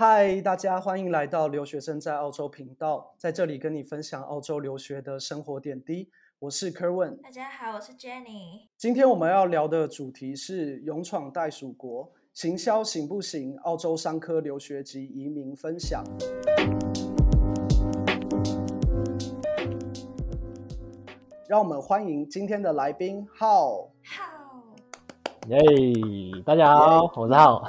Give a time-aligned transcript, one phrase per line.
[0.00, 6.08] 嗨，大家欢迎来到留学生在澳洲频道，在这里跟你分享澳洲留学的生活点滴。
[6.38, 8.68] 我是 Kerwin，大家好，我是 Jenny。
[8.76, 13.56] 今天我们要聊的主题是勇闯袋鼠国，行销行不行？
[13.64, 16.04] 澳洲商科留学及移民分享。
[21.48, 23.90] 让我们欢迎今天的来宾浩。
[24.04, 24.22] 浩，
[25.48, 25.58] 耶，
[26.46, 27.20] 大家好，yeah.
[27.20, 27.68] 我是浩。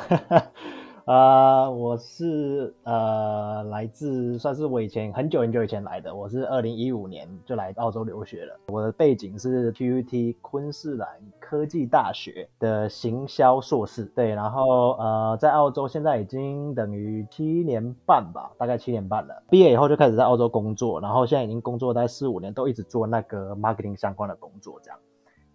[1.09, 8.55] 呃，我是呃来自算是我以前很久很久以前来的，我是二零一五年就来澳洲留学了。
[8.67, 11.09] 我的背景是 QUT 昆士兰
[11.39, 19.41] 科技大学的行销硕士，对，然后呃在澳洲现在已经等于七年半吧，大概七年半了。
[19.49, 24.99] 毕业以后就开始在澳洲工作，然后现在已经工作大概四五年，都一直做那个 marketing 相关的工作，这样，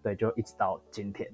[0.03, 1.31] 对，就一直到今天，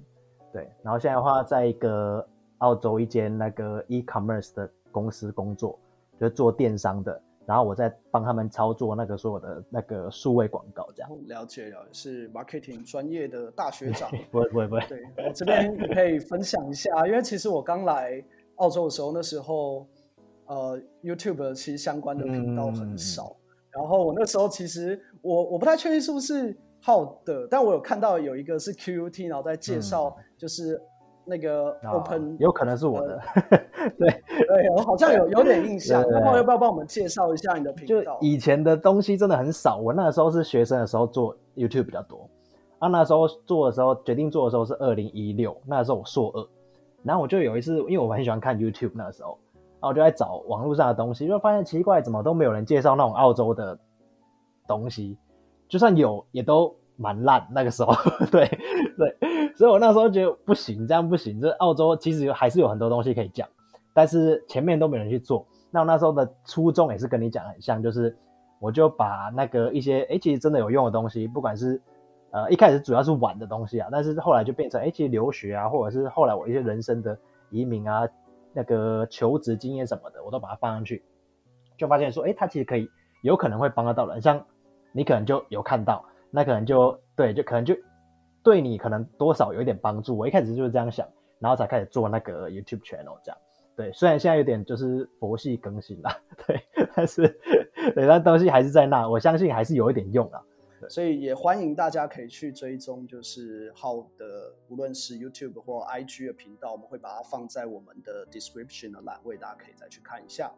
[0.53, 2.23] 对，然后现在的话在一个。
[2.61, 5.77] 澳洲一间那个 e-commerce 的公司工作，
[6.19, 11.11] 就是做电商的，然后我在帮他们操作那个所有的那个数位广告，这样。
[11.27, 14.09] 了解了，是 marketing 专业的大学长。
[14.31, 14.85] 不会不会不会。
[14.87, 18.23] 对，我这边可以分享一下，因为其实我刚来
[18.57, 19.87] 澳洲的时候，那时候
[20.45, 30.79] 呃 YouTube 其实相关的频道很少，嗯，然后我那时候其实我我不太确定是不是好的，但我有看到有一个是 QUT，然后在介绍就是。
[31.25, 36.01] 嗯那个 open、哦、有可能是我的，呃、 对对，我好像有有点印象。
[36.09, 38.13] 然后要不要帮我们介绍一下你的频道？
[38.13, 42.27] 就以前的东西真的很少，我那个时候是学生的时候做 YouTube 比较多。
[42.79, 46.47] 啊，那时候做的时候，决定做的时候是二零一六，那个时候我硕二。
[47.03, 53.77] 然后我就有一次，因为我很喜欢看 YouTube，那个时候，然后我就在找网络上的东西，就发现奇怪，怎么都没有人介绍那种澳洲的
[54.67, 55.17] 东西，
[55.69, 56.75] 就算有，也都。
[56.97, 57.95] 蛮烂，那个时候，
[58.29, 58.45] 对
[58.95, 59.17] 对，
[59.55, 61.39] 所以我那时候觉得不行，这样不行。
[61.39, 63.47] 这澳洲其实还是有很多东西可以讲，
[63.93, 65.45] 但是前面都没人去做。
[65.69, 68.15] 那我那时候的初衷也是跟你讲很像，就是
[68.59, 71.81] 我就把那个一些诶其实真的有用的东西，不管是
[72.31, 77.17] 呃一开始主要是玩的东西啊，但是后来就变成诶其实留学啊，或者是后来我一些人生的
[77.49, 78.07] 移民啊，
[78.53, 81.03] 那个求职经验什么的，我都把它放上去，
[81.77, 82.89] 就发现说诶它其实可以
[83.23, 84.43] 有可能会帮得到人，像
[84.91, 86.03] 你可能就有看到。
[86.33, 87.75] 那可能就对，就可能就
[88.43, 90.17] 对你可能多少有一点帮助。
[90.17, 91.07] 我一开始就是这样想，
[91.39, 93.37] 然后才开始做那个 YouTube channel 这样。
[93.75, 96.15] 对，虽然现在有点就是佛系更新啦，
[96.45, 96.61] 对，
[96.93, 97.27] 但是
[97.95, 100.41] 对，但东西还是在那，我相信还是有一点用啊。
[100.89, 110.51] 所以也欢迎大家可以去追踪，就是浩的无论是 YouTube 或 IG 的频道，我们会把它放在我们的 description 的栏位，大家可以再去看一下。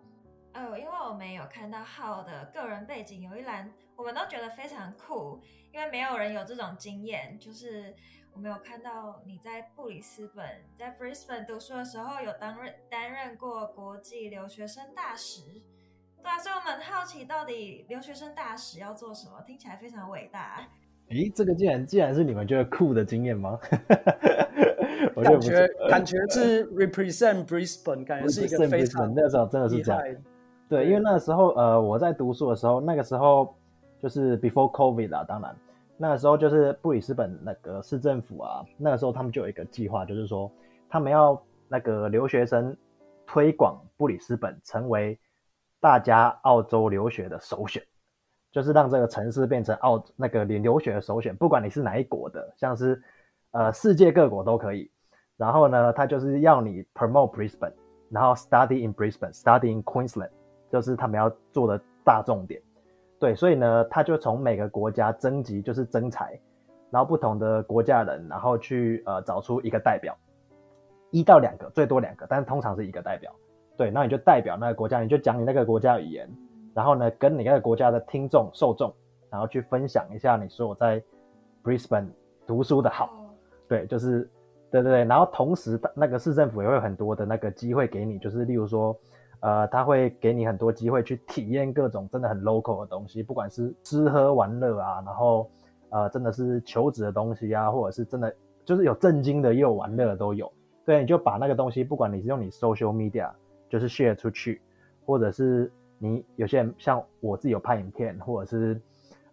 [0.54, 5.40] 呃，因为我们有看到浩的个人背景有一栏，我们都觉得非常酷，
[5.72, 7.38] 因为没有人有这种经验。
[7.40, 7.94] 就是
[8.34, 10.46] 我们有看到你在布里斯本，
[10.78, 15.42] 在 Brisbane 读书的时候，有担任担任过国际留学生大使。
[16.22, 19.42] 对啊，所以我们很好奇，到底留学生大使要做什么？
[19.46, 20.68] 听起来非常伟大。
[21.10, 23.60] 诶，这个既然既然是你们觉得酷的经验吗？
[25.16, 30.02] 我感觉感觉是 represent Brisbane，感觉是一个非常那时候真的是这样。
[30.70, 33.54] 对，因为那个时候，呃，我在读书的时候，那个时候
[34.04, 35.56] 就是 before COVID 啦，当然，
[35.96, 40.52] 那个时候就是布里斯本那个市政府啊，那个时候他们就有一个计划，就是说
[40.90, 42.76] 他们要那个留学生
[43.26, 45.18] 推广布里斯本成为
[45.80, 47.82] 大家澳洲留学的首选，
[48.52, 53.02] 就是让这个城市变成澳那个你留学的首选，不管你是哪一国的，像是
[53.52, 54.92] 呃世界各国都可以。
[55.38, 57.74] 然后呢，他就是要你 promote Brisbane，
[58.10, 60.30] 然后 study in Brisbane，study in Queensland。
[60.70, 62.60] 就是他们要做的大重点，
[63.24, 66.38] 对，所以呢，他就从每个国家征集，就是征才，
[66.92, 70.14] 然后不同的国家人，然后去呃找出一个代表，
[71.10, 73.34] 一到两个，最多两个，但是通常是一个代表，
[73.78, 76.30] 对，那你就代表那个国家，你就讲你那个国家语言，
[76.74, 78.94] 然后呢，跟你那个国家的听众受众，
[79.30, 81.02] 然后去分享一下你说我在
[81.64, 82.10] Brisbane
[82.46, 83.10] 读书的好，
[83.70, 84.30] 对，就是
[84.70, 88.94] 对对对，然后同时那个市政府也会有很多的那个机会给你，就是例如说。
[89.44, 95.52] 呃，他会给你很多机会去体验各种真的很 local 的东西，不管是吃喝玩乐啊，然后
[95.90, 98.34] 呃，真的是求职的东西啊，或者是真的
[98.64, 100.50] 就是有正经的也有玩乐的都有。
[100.86, 103.30] 对，你就把那个东西，不管你是用你 social media
[103.68, 104.62] 就是 share 出去，
[105.06, 108.82] 或者是你有些人像我自己有拍影片，或者是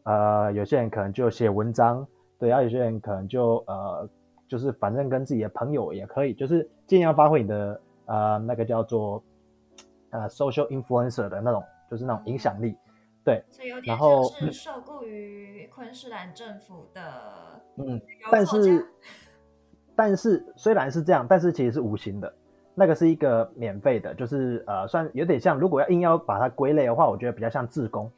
[0.02, 2.04] 呃，有些人可能就写文章，
[2.36, 4.08] 对啊，有些人可能就呃，
[4.48, 9.22] 就是反正跟自己的朋友也可以，就是尽量发挥你的呃那个叫做。
[10.10, 12.76] 呃，social influencer 的那种，就是那种影响力，
[13.24, 13.42] 对。
[13.48, 17.00] 所以有点像是受雇于昆士兰政府的。
[17.76, 18.86] 嗯，但是，
[19.94, 22.32] 但是虽然是这样，但是其实是无形的，
[22.74, 28.10] 那个是一个免费的，就是呃，算有点像，如果要硬要把它归类的话，我觉得比较像自工，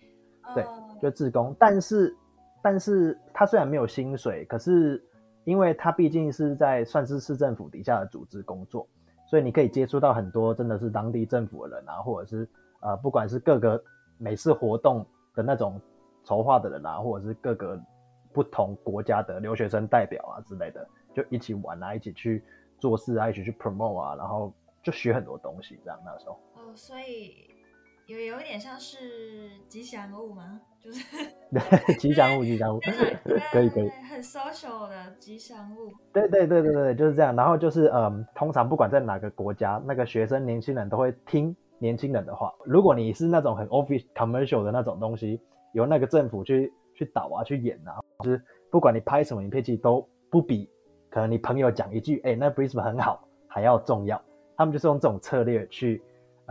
[0.55, 0.65] 对，
[1.01, 1.55] 就自工。
[1.59, 2.17] 但是，
[2.63, 5.03] 但是它虽然没有薪水，可是
[5.45, 8.89] 因为它毕竟是在算是市政府底下的组织工作，
[9.33, 12.47] 所以你可以接触到很多真的是当地政府的人啊，或者是
[12.81, 13.83] 呃，不管是各个
[14.19, 15.81] 每次活动的那种
[16.23, 17.81] 筹划的人啊，或者是各个
[18.31, 22.45] 不同国家的留学生代表啊之类的，就一起玩啊，一起去。
[22.79, 24.53] 做事啊，一起去 promote 啊，然后
[24.83, 26.33] 就学很多东西，这样那时候。
[26.57, 27.49] 哦，所以
[28.07, 28.99] 有有一点像是
[29.69, 30.61] 吉祥物吗？
[30.83, 31.05] 就是，
[31.99, 32.81] 吉祥物，吉祥物，
[33.53, 33.89] 可以可以。
[34.11, 35.93] 很 social 的吉祥物。
[36.13, 37.35] 对对对对对，就是这样。
[37.37, 42.53] 然后就是嗯，通常不管在哪个国家，那个学生年轻人都会听年轻人的话。
[42.65, 45.41] 如果你是那种很 office commercial 的那种东西，
[45.73, 50.69] 由那个政府去去导啊，去演啊，就是不管你拍什么影片，其实都不比。
[51.09, 54.21] 可能你朋友讲一句，哎、欸，那 Brisbane 很好，还要重要。
[54.57, 56.03] 他们就是用这种策略去，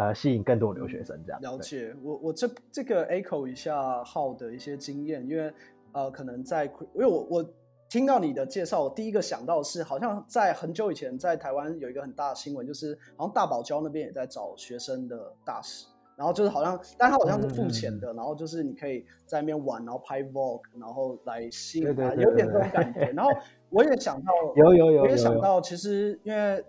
[0.02, 1.40] 呃，吸引更多留学生这样。
[1.42, 5.54] 了解，我我这这个 echo 一下浩的一些经验，因为
[5.92, 7.54] 呃，可能在，因为我我
[7.88, 15.86] 听到你的介绍，我第一个想到是，好像在很久以前，在台湾有一个很大的新闻，就是好像大堡礁那边也在找学生的大使。
[16.18, 23.12] 然后就是好像，但他好像是付钱的，嗯、然后就是你可以在那边玩，然后拍 vlog，然后来吸引他，有点这种感觉。
[23.16, 23.32] 然后
[23.70, 26.64] 我也想到，有有有，我也想到，其实因为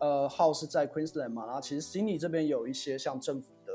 [0.00, 3.72] 呃，Hao 是在 Queensland 嘛，然后其实 Sydney 这边有一些像政府的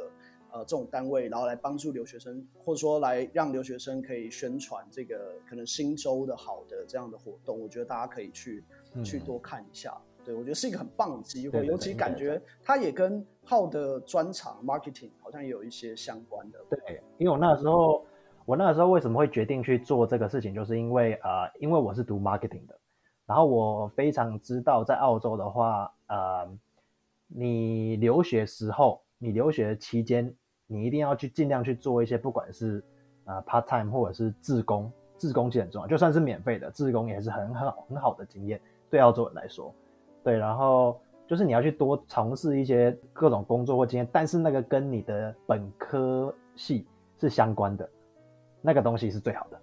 [0.52, 8.64] 呃这种单位，然后来帮助留学生，或者说来让留学生可以宣传这个可能新州的好的这样的活动，我觉得大家可以去、
[8.94, 9.96] 嗯、去多看一下。
[10.24, 16.60] 对，我觉得是一个很棒的机会，尤其感觉它也跟 Hao 的专长 marketing 好像也有一些相关的。
[16.68, 18.04] 对，因为我那个时候，
[18.44, 22.76] 我那个时候为什么会决定去做这个事情，就是因为呃，因为我是读 marketing 的，
[23.26, 26.48] 然后我非常知道在澳洲的话，呃，
[27.28, 30.32] 你留学时候，你留学期间，
[30.68, 32.84] 你一定要去尽量去做一些，不管是
[33.26, 39.74] 呃 part time 或者是自工，自工其实很重要，就算是免费的自工也是很好很好的经验，对澳洲人来说。
[40.24, 46.86] 对，然后就是你要去多尝试一些各种工作或经验，但是那个跟你的本科系
[47.20, 47.90] 是相关的，
[48.62, 49.60] 那个东西是最好的。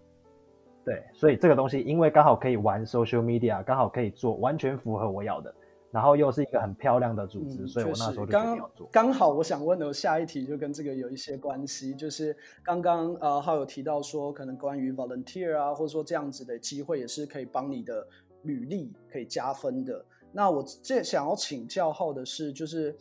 [0.84, 5.54] 对，所以这个东西因为刚好可以玩 social media，刚好可以做，完全符合我要的，
[5.90, 8.88] 然后又是一个很漂亮的组织，嗯、所以我那时候就决定要做。
[8.90, 18.06] 刚好我想问的下一题就跟这个有一些关系，就是刚刚呃浩有提到说，可能关于 volunteer 啊，或者说这样子的机会也是可以帮你的
[18.42, 20.04] 履历可以加分的。
[20.32, 22.96] 那我这想要请教浩的是，就是，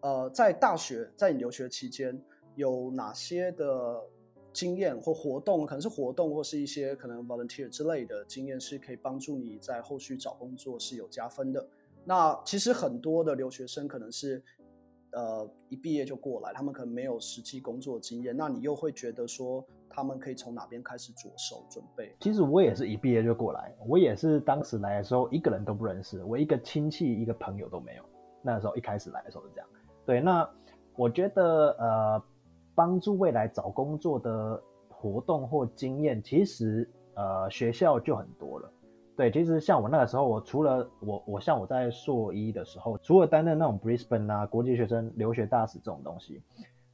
[0.00, 2.18] 呃，在大学在你留学期间
[2.56, 4.00] 有哪些的
[4.52, 11.66] 经验或活动，可能是活动或是一些可能 volunteer 之类的经验，是可以帮助你在后续找工作是有加分的。
[12.04, 14.42] 那其实很多的留学生可能是，
[15.12, 22.14] 呃，一毕业就过来，他们可能没有实际工作经验，那你又会觉得说，他们可以从哪边开始着手准备？
[22.20, 28.04] 其实我也是一毕业就过来，我也是当时来的时候一个人都不认识，我一个亲戚一个朋友都没有。
[28.42, 29.68] 那时候一开始来的时候是这样。
[30.06, 30.48] 对，那
[30.96, 32.22] 我觉得呃，
[32.80, 38.72] 帮助未来找工作的活动或经验，其实呃学校就很多了。
[39.18, 46.42] 对，其实像我那个时候，我除了我我像我在硕一的时候，除了担任那种 Brisbane 啊国际学生留学大使这种东西。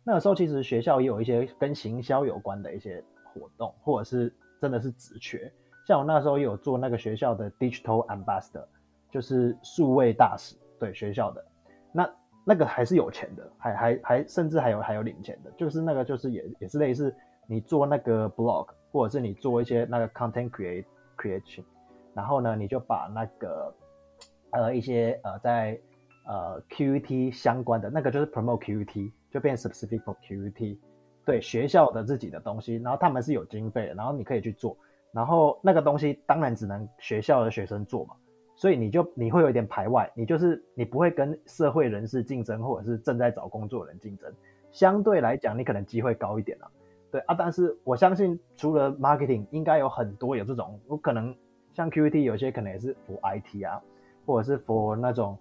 [0.03, 3.01] 那个时候其实学校也有一些跟行销有关的一些
[3.33, 5.53] 活动，或者是真的是职缺。
[5.87, 8.67] 像我那时候也有做那个学校的 Digital Ambassador，
[9.09, 11.45] 就是数位大使，对学校的。
[11.93, 12.11] 那
[12.49, 17.13] 那个还是有钱的，还还还甚至还有还有领钱的，就是那个就是也也是类似
[17.49, 20.85] 你做那个 blog，或者是你做一些那个 content create
[21.19, 21.65] creation，
[22.15, 23.75] 然后呢你就把那个
[24.53, 25.81] 呃一些呃在
[26.27, 29.11] 呃 QUT 相关的那个就是 promote QUT。
[29.29, 30.79] 就变 specific for QUT，
[31.27, 34.75] 对学校的自己的东西，然后他们是有经费的，然后你可以去做，
[35.13, 38.15] 然后那个东西当然只能学校的学生做嘛，
[38.57, 44.33] 所以你就你会有一点排外，你就是你不会跟社会人士竞争，或者是正在找工作的人竞争，
[44.73, 46.67] 相对来讲你可能机会高一点啊，
[47.13, 51.33] 对啊，但是我相信除了 marketing，应该有很多有这种，我可能
[51.73, 53.81] 像 QUT 有些可能也是 for IT 啊，
[54.25, 55.39] 或者是 for 那种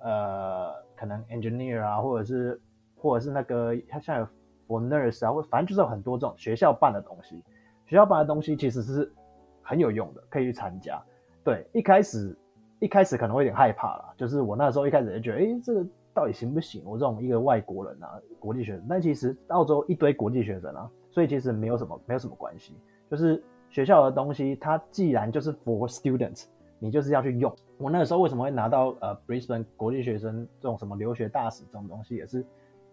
[0.00, 2.60] 呃可能 engineer 啊，或者是。
[2.96, 4.26] 或者是那个，他像有
[4.66, 7.44] for nurse 啊，或反正就是很多这种学校办的东西。
[7.84, 9.12] 学校办的东西其实是
[9.60, 10.98] 很有用的，可以去参加。
[11.44, 12.34] 对，一开始
[12.84, 16.82] 一开始可能会有点害怕啦，就是我那时候一开始就觉得，哎，这个到底行不行？
[16.84, 22.74] 我这种一个外国人啊，国际学生，但其实澳洲一堆国际学生啊，所以其实没有什么没有什么关系。
[23.10, 26.44] 就是学校的东西，它既然就是 for students，
[26.78, 27.50] 你就是要去用。
[27.78, 32.44] 我那个时候为什么会拿到呃 Brisbane 国际学生这种什么留学大使这种东西，也是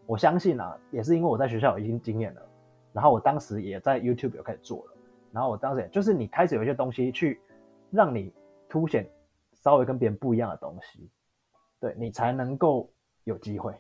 [0.06, 2.42] 我相信啊，也是因为我在学校已经经验了，
[2.94, 4.94] 然后我当时也在 YouTube 有开始做了，
[5.34, 7.42] 然后我当时也就是你开始有一些东西去
[7.92, 8.32] 让你
[8.70, 9.06] 凸显
[9.64, 11.10] 稍微跟别人不一样的东西，
[11.80, 12.92] 对你才能够
[13.24, 13.74] 有机会。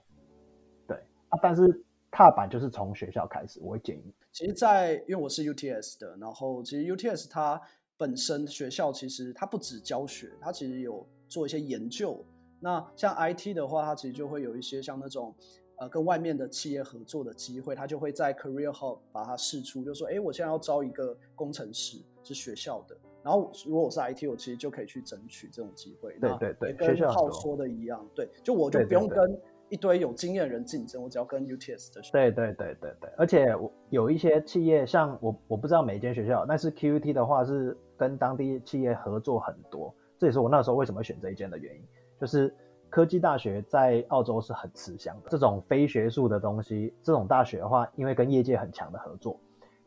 [0.87, 0.97] 对
[1.29, 4.13] 啊，但是踏板就是从学校开始，我会建议。
[4.31, 7.61] 其实在，因为我是 UTS 的，然后其实 UTS 它。
[7.97, 12.25] 本身学校其实它不止教学，它其实有做一些研究。
[12.59, 15.35] 那像 IT 的话，它其实就会有一些像那种
[15.77, 22.97] 呃跟外面的企业合作的机会，它就会在 Career Hub 把它释出，就说哎，我现在要招一个工程师，是学校的。
[23.23, 26.17] 然后如果我是 IT，我其实就可以去争取这种机会。
[26.19, 29.39] 对对对，跟浩说的一样，对，就我就不用跟。
[29.69, 32.11] 一堆有经验的人竞争，我只要跟 UTS 的学。
[32.11, 41.81] 对对对对对，而且我有一些企业，像我我不知道每一间学校，但是 QUT 的话是跟当地企业合作很多，这也是我那时候为什么选这一间的原因。
[42.19, 42.53] 就是
[42.89, 49.39] 科技大学在澳洲是很吃香的，这种非学术的东西，这种大学的话，因为跟业界很强的合作，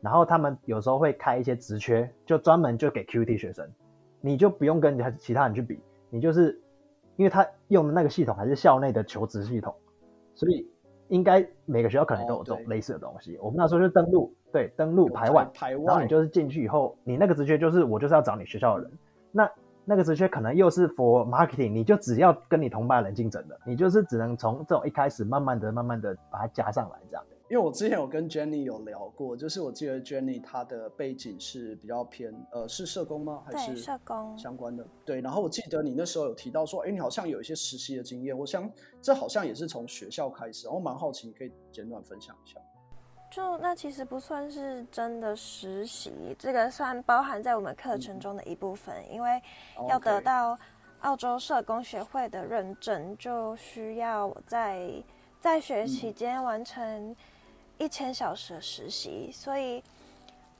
[0.05, 3.67] 然后他们有时候会开一些职缺，就专门就给 QUT 学生，
[4.21, 6.57] 你就不用跟其他人去比，你就是。
[7.17, 9.73] 因为他用的那个系统还是校内的求职系统，
[10.33, 10.69] 所以
[11.07, 13.37] 应该每个学校可能都有这种类似的东西。
[13.37, 18.91] 哦、我们那时候就登录，对，登录排外，排外，然后你就是进去以后，你那个职缺就是我就是要找你学校的人，
[19.31, 19.49] 那
[19.85, 27.23] 那个职缺可能又是 for marketing，你就只要跟你同班人竞争的，你就是只能从这种一开始慢慢的、慢慢的把它加上来这样。
[27.47, 33.43] 因为我之前有跟 Jenny 有聊过，就是我记得 Jenny 她的背景是比较偏呃是社工吗？
[33.45, 34.83] 还是社工相关的？
[35.05, 38.35] 对，然后我记得你那时候有提到说，哎，你好像有一些实习的经验。
[38.35, 38.67] 我想
[38.99, 42.59] 这好像也是从学校开始，然后蛮好奇，你可以简短分享一下。
[43.31, 49.39] 就那其实不算是真的实习，这个算包含在我们课程中的一部分，嗯、因为
[49.87, 50.57] 要得到
[51.01, 54.91] 澳洲社工学会的认证，就需要在
[55.39, 57.15] 在学期间完成。
[57.77, 59.83] 一千小时的实习，所以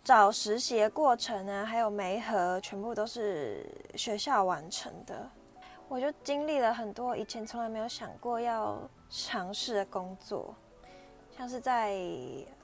[0.03, 5.29] 找实习的过程呢，还有媒合，全部都是学校完成的。
[5.87, 8.77] 我就经历了很多以前从来没有想过要
[9.09, 10.53] 尝试的工作，
[11.37, 11.97] 像是在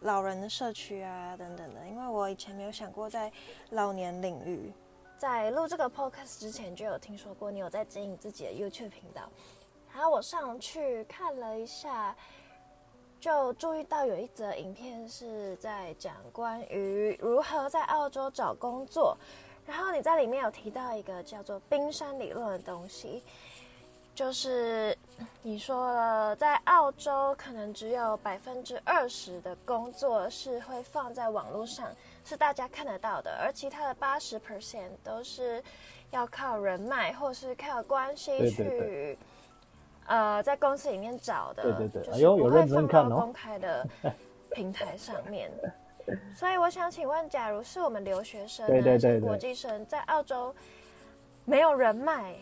[0.02, 3.32] 老人的社区啊等等的，因为我以前没有想过在
[3.70, 4.74] 老年领域。
[5.18, 9.30] 在录这个 podcast 之前，就有听说过你有在经营自己的 YouTube 频道，
[9.94, 12.16] 然后我上去看了一下。
[13.22, 19.16] 就注意到有一则影片是在讲关于如何在澳洲找工作，
[19.68, 23.22] 然后你在里面有提到一个叫做冰山理论的东西，
[24.16, 24.98] 就是
[25.44, 31.88] 你说了在澳洲可能只有百分之二十的工作是会放在网络上，
[32.26, 35.64] 是大家看得到的，而其他的八十 percent 都是
[36.10, 38.64] 要靠人脉或是靠关系去。
[38.64, 39.18] 对对对
[40.12, 43.88] 呃，在公司里面找的，对对对，就是不会放到公开的
[44.50, 45.50] 平台上面。
[46.36, 50.54] 所以我想请问，假如是我们留学生，对对对，国际生在澳洲
[51.46, 52.36] 没有人脉，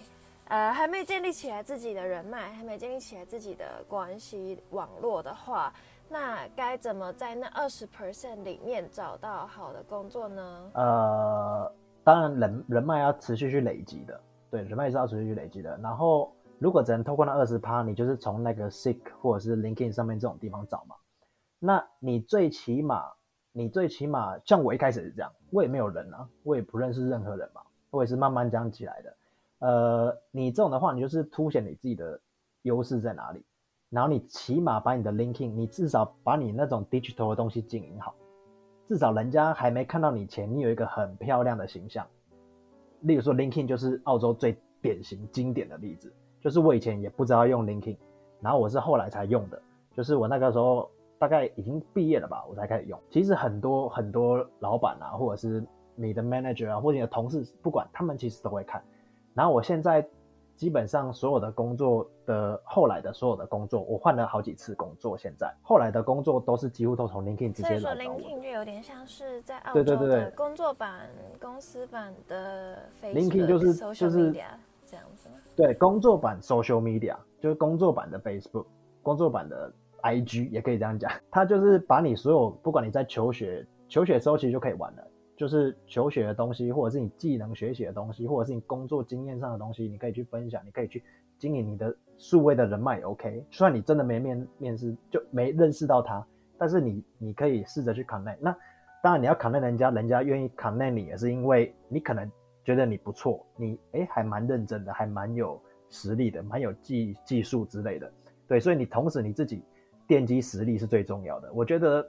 [0.46, 5.72] 呃，还没建立起来自己的人脉，还没建立起来自己的关系网络的话，
[6.08, 10.72] 那该怎么在那二十 percent 里面找到好的工作呢？
[10.74, 11.72] 呃，
[12.04, 16.34] 当然人人脉要持续去累积的，对，人脉是要持续去累积的，然后。
[16.60, 20.96] 如果只能透过那二十趴，你就是从那个 Seek 或者是 LinkedIn 上面这种地方找嘛。
[21.58, 23.06] 那你最起码，
[23.54, 29.16] 你最起码像我一开始是这样，我也没有人啊，我也不认识任何人嘛，我也是慢慢这样起来的。
[29.60, 32.20] 呃，你这种的话，你就是凸显你自己的
[32.64, 33.44] 优势在哪里，
[33.90, 38.14] 然后你起码把你的 LinkedIn，你至少把你那种 digital 的东西经营好，
[38.88, 42.06] 至少人家还没看到你前，你有一个很漂亮的形象。
[43.02, 46.14] 例如说 LinkedIn 就是澳洲最典型经典的例子。
[46.42, 47.98] 就是我以前也不知道用 LinkedIn，
[48.40, 49.62] 然后我是后来才用的。
[49.94, 52.98] 就是我那个时候大概已经毕业了吧，我才开始用。
[53.10, 55.62] 其实很多很多老板啊，或者是
[55.96, 58.82] 你的 manager 啊，或者你的同事，不管他们其实都会看。
[59.34, 60.08] 然后我现在
[60.56, 67.80] 基本上所有的工作的后来的所有的工作，我换了好几次工作，现在后来的工作都是几乎都从 LinkedIn 直接来。
[67.80, 71.10] 所以说 LinkedIn 就有点像是在澳洲的工作版、
[71.42, 74.34] 公司版的 Facebook，LinkedIn 就是就是。
[74.90, 75.30] 这样子？
[75.56, 78.66] 对，工作版 social media 就是工作版的 Facebook，
[79.04, 81.12] 工作版的 IG 也可以这样讲。
[81.30, 91.04] 它就是把你所有，不管你在求学，求学时候其实就可以玩了，就是求学的东西，或者是你技能学习的东西，或者是你工作经验上的东西，你可以去分享，你可以去
[91.38, 93.46] 经营你的数位的人脉，OK。
[93.52, 96.26] 虽然你真的没面面试，就没认识到他，
[96.58, 98.38] 但是你你可以试着去 connect。
[98.40, 98.56] 那
[99.04, 102.30] 当然你要 connect 人家，人家愿意 connect 你，也是因为你可能。
[102.70, 105.60] 觉得你不错，你哎还蛮认真的，还蛮有
[105.90, 108.12] 实力的，蛮有技技术之类的。
[108.48, 109.64] 对，所以你同时你自己
[110.08, 111.52] 奠基实力是最重要的。
[111.52, 112.08] 我觉得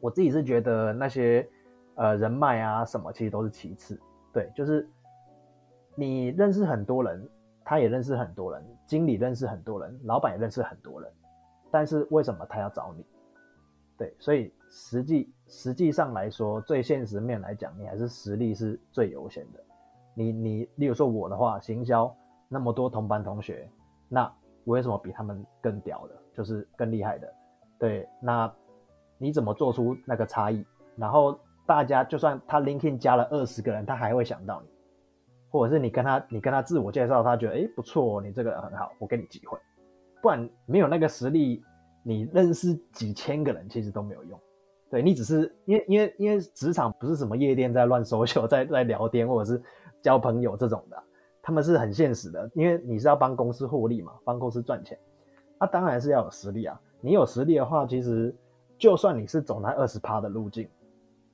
[0.00, 1.44] 我自己是觉得那些
[1.96, 4.00] 呃人脉啊什么，其实都是其次。
[4.32, 4.88] 对，就是
[5.96, 7.28] 你认识很多人，
[7.64, 11.10] 他也认识很多人，经理认识很多人，老板也认识很多人，
[11.72, 13.04] 但是为什么他要找你？
[13.96, 19.63] 对，所以实际实际上来说，最现实面来讲，你还是实力是最优先的。
[20.14, 22.14] 你你，例如说我的话，行销
[22.48, 23.68] 那么多同班同学，
[24.08, 24.32] 那
[24.64, 27.32] 我有什么比他们更屌的，就是更厉害的？
[27.78, 28.52] 对，那
[29.18, 30.64] 你怎么做出那个差异？
[30.96, 34.68] 然后大家就算他 LinkedIn 加了二十个人，他还会想到你，
[35.50, 39.58] 或者是你跟他你跟他自我介绍，他觉得哎不错，你这个很好，我给你机会。
[40.22, 41.62] 不然没有那个实力。
[42.06, 44.38] 你认识几千个人其实都没有用，
[44.90, 49.62] 对，你只是因为因为因为职场不是什么夜店在乱搜秀在在聊天或者是
[50.04, 51.02] 交朋友这种的，
[51.40, 54.98] 他们是很现实的，因为你是要帮公司获利嘛，帮公司赚钱，
[55.58, 56.78] 那、当然是要有实力啊。
[57.00, 58.34] 你有实力的话，其实
[58.78, 60.68] 就算你是走那二十趴的路径，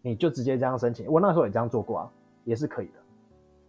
[0.02, 2.12] 你就直接这样申请，我那时候也这样做过啊，
[2.44, 3.00] 也是可以的，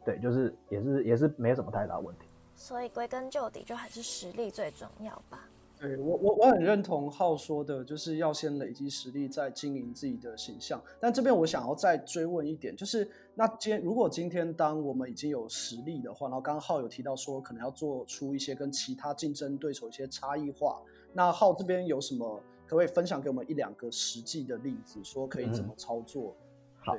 [0.06, 2.28] 对，就是也是也是没什么太大问题。
[2.54, 5.40] 所以归根究底，就还是实力最重要吧。
[5.82, 10.80] 对我我我很认同浩说的，就是要先累积实力，再经营自己的形象。
[11.00, 20.80] 但这边我想要再追问一点，就是那今如果今天当我们已经有实力的话，然后刚刚浩有提到说可能要做出一些跟其他竞争对手一些差异化，
[21.14, 26.36] 那浩这边有什么可不可以分享给我们一两个实际的例子，说可以怎么操作？
[26.36, 26.98] 嗯、好，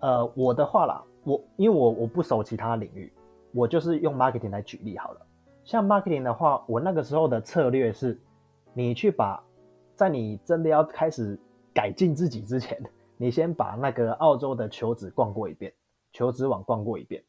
[0.00, 3.12] 呃，我的话啦，我因为我我不熟其他领域，
[3.52, 5.20] 我就是用 marketing 来举例好了。
[5.68, 8.18] 像 marketing 的话，我那个时候的策略是，
[8.72, 9.44] 你去把，
[9.94, 11.38] 在你真的要开始
[11.74, 12.82] 改进自己之前，
[13.18, 15.70] 你先把那个澳洲的求职逛过一遍，
[16.10, 17.22] 求职网逛过一遍，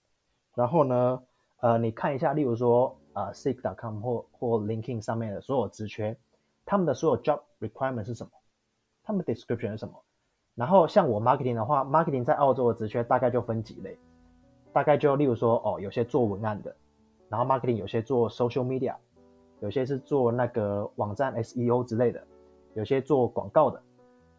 [0.55, 1.21] 然后呢，
[1.59, 6.15] 呃，你看一下，例如说，呃，Seek.com 或或 LinkedIn 上面的所有职缺，
[6.65, 8.31] 他们的所有 job requirement 是什么？
[9.03, 10.01] 他们 description 是什么？
[10.55, 13.99] 然后像我 marketing 的话，marketing 在澳洲的职缺大概就分几类，
[14.71, 16.73] 大概就例如说，哦，有些做文案的。
[17.29, 18.95] 然后 marketing 有些做 social media，
[19.59, 22.21] 有些是做那个网站 SEO 之类的，
[22.73, 23.81] 有些做广告的，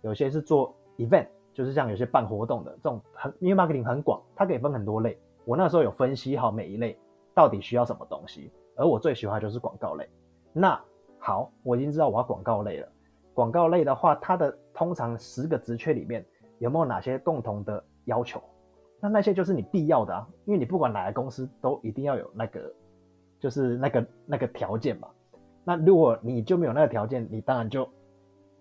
[0.02, 5.18] 有些是做 event，就是像有些办活动的这种很，因为 marketing 很广，它可以分很多类。
[5.44, 6.98] 我那时候有分析好每一类
[7.34, 10.08] 到底需要什么东西，而我最喜欢就是广告类。
[10.52, 10.78] 那
[11.18, 12.88] 好，我已经知道我要广告类了。
[13.34, 16.24] 广告类的话，它的通常十个职缺里面
[16.58, 18.42] 有没有哪些共同的要求？
[19.00, 22.72] 那那些就是你必要的啊，因为你不管哪个公司都一定要有那个。
[23.40, 25.08] 就是那个那个条件嘛，
[25.64, 27.88] 那如果你就没有那个条件，你当然就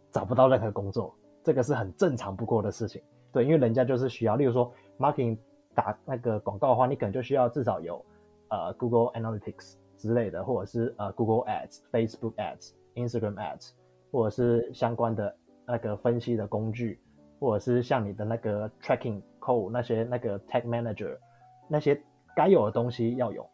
[0.09, 1.13] 找不到任何工作，
[1.43, 3.01] 这个是很正常不过的事情。
[3.33, 5.37] 对，因为人家就是需要，例如说 marketing
[5.75, 8.03] 打那个广告的话，你可能就需要至少有
[8.47, 13.71] 呃 Google Analytics 之类的，或者是呃 Google Ads、Facebook Ads、Instagram Ads，
[14.11, 15.35] 或者是相关的
[15.67, 16.99] 那个分析的工具，
[17.39, 21.17] 或者是像你的那个 Tracking Code 那些那个 Tag Manager
[21.67, 22.01] 那些
[22.35, 23.45] 该有的东西要有。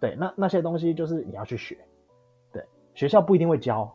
[0.00, 1.78] 对，那那些东西就是你要去学，
[2.52, 2.62] 对，
[2.94, 3.92] 学校不一定会教，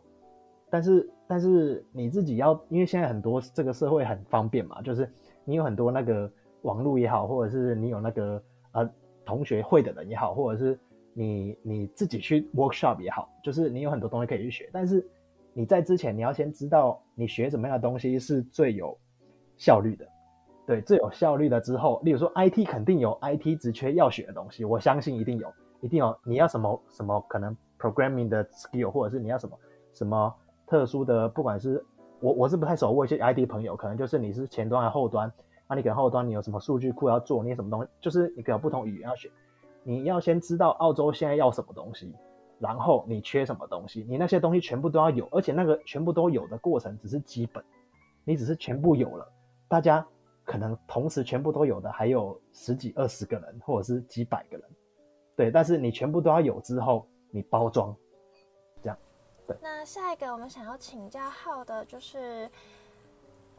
[0.68, 5.08] 但是但是你自己要，因为现在很多这个社会很方便嘛，就是
[5.44, 6.30] 你有很多那个
[6.62, 8.90] 网络也好，或者是你有那个呃
[9.24, 10.78] 同学会的人也好，或者是
[11.14, 15.06] 你你自己去 workshop 也好，就是你有很多东西可以去学，但是
[15.52, 18.98] 你在之前你要先知道你学什么样的东西是最有
[19.56, 20.06] 效率的，
[20.66, 25.52] 对，最有效率的之后，例如说 IT 肯定有 IT 直缺要学的东西，我相信一定有。
[25.82, 29.58] 一定有你要什么什么可能 programming 的 skill，或者是你要什么
[29.92, 30.34] 什么
[30.66, 31.84] 特殊的，不管是
[32.20, 35.30] 我我是不太熟，我一些 IT 朋友可能就是你是前端还是后端，
[35.68, 39.30] 那、你可能后端你有什么数据库要做，你有什么东西，就是你可能不同语言要学，
[39.82, 42.14] 你要先知道澳洲现在要什么东西，
[42.60, 47.62] 然后你缺什么东西，你那些东西全部都要有，而且那个全部都有的过程只是基本，
[48.24, 49.26] 你只是全部有了，
[49.66, 50.06] 大家
[50.44, 54.64] 可能同时全部都有的还有十几二十个人，或者是几百个人。
[55.36, 57.96] 对，但是你全部都要有之后，你包装，
[58.82, 58.98] 这样。
[59.46, 59.56] 对。
[59.62, 62.50] 那下一个我们想要请教浩的，就是，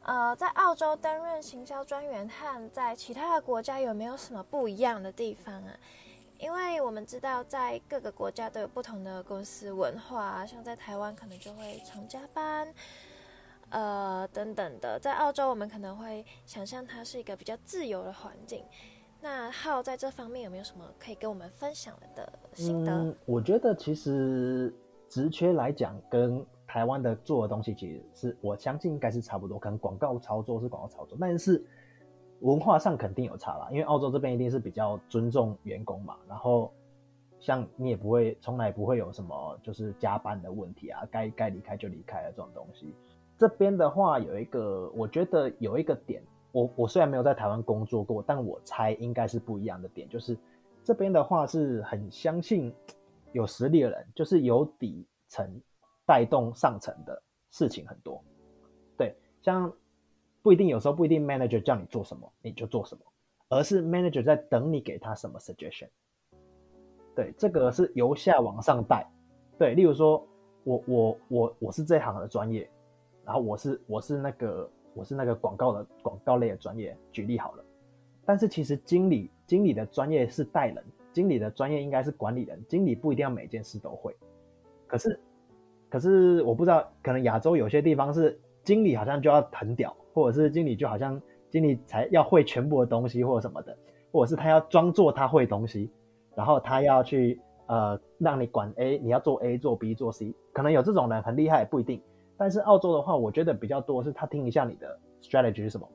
[0.04, 5.76] 呃，在澳洲担任行销专员和在其他的国家有没有什么不一样的地方啊？
[6.40, 12.74] 因为我们知道在各个国家都有不同的公司文化，像在台湾可能就会常加班，
[13.70, 15.00] 呃，等等的。
[15.00, 18.64] 在澳洲，我们可能会想象它是一个比较自由的环境。
[19.24, 22.92] 那浩在这方面有没有什么可以跟我们分享的心得？
[22.92, 24.76] 嗯，我觉得其实
[25.08, 31.66] 职缺来讲，跟台湾的做的东西其实是我相信应该是差不多，可能广告操作是广告操作，但是
[32.42, 36.70] 文化上肯定有差啦，因为澳洲这边一定是比较尊重员工嘛，然后
[37.40, 42.94] 像你也不会从来不会有什么就是加班的问题啊，该该离开就离开的这种东西。
[43.38, 46.22] 这边的话有一个，我觉得有一个点，
[46.54, 50.38] 我我虽然没有在台湾工作过，但我猜应该是不一样的点，就是
[50.82, 52.74] 这边的话是很相信
[53.34, 55.46] 有实力的人，就是有底层
[56.06, 58.24] 带动上层的事情很多，
[58.96, 59.70] 对，像。
[60.42, 63.02] 不一定，有时候不一定，manager 叫你做什么你就做什么，
[63.48, 65.88] 而是 manager 在等你给他什么 suggestion。
[67.16, 69.10] 对，这个是由下往上带。
[69.58, 70.28] 对，例如说，
[70.66, 72.70] 我我我我是这行的专业，
[73.24, 77.64] 然后我是我是那个我是那个广告的广告类的专业，举例好了。
[78.26, 84.16] 但是其实经理经理的专业是带人，经理的专业应该是管理人，经理不一定要每件事都会。
[84.88, 85.20] 可是
[85.90, 89.96] 可是我不知道，可能亚洲有些地方是经理好像就要很屌。
[90.16, 93.76] 或者是经理就好像经理才要会全部的东西或者什么的，
[94.12, 95.90] 或者是他要装作他会东西，
[96.36, 102.00] 然后他要去呃让你管 A，你要做 A 做 B 做 C，可能有这种人很厉害不一定。
[102.44, 105.88] 但是澳洲的话，我觉得比较多是他听一下你的 strategy 是什么，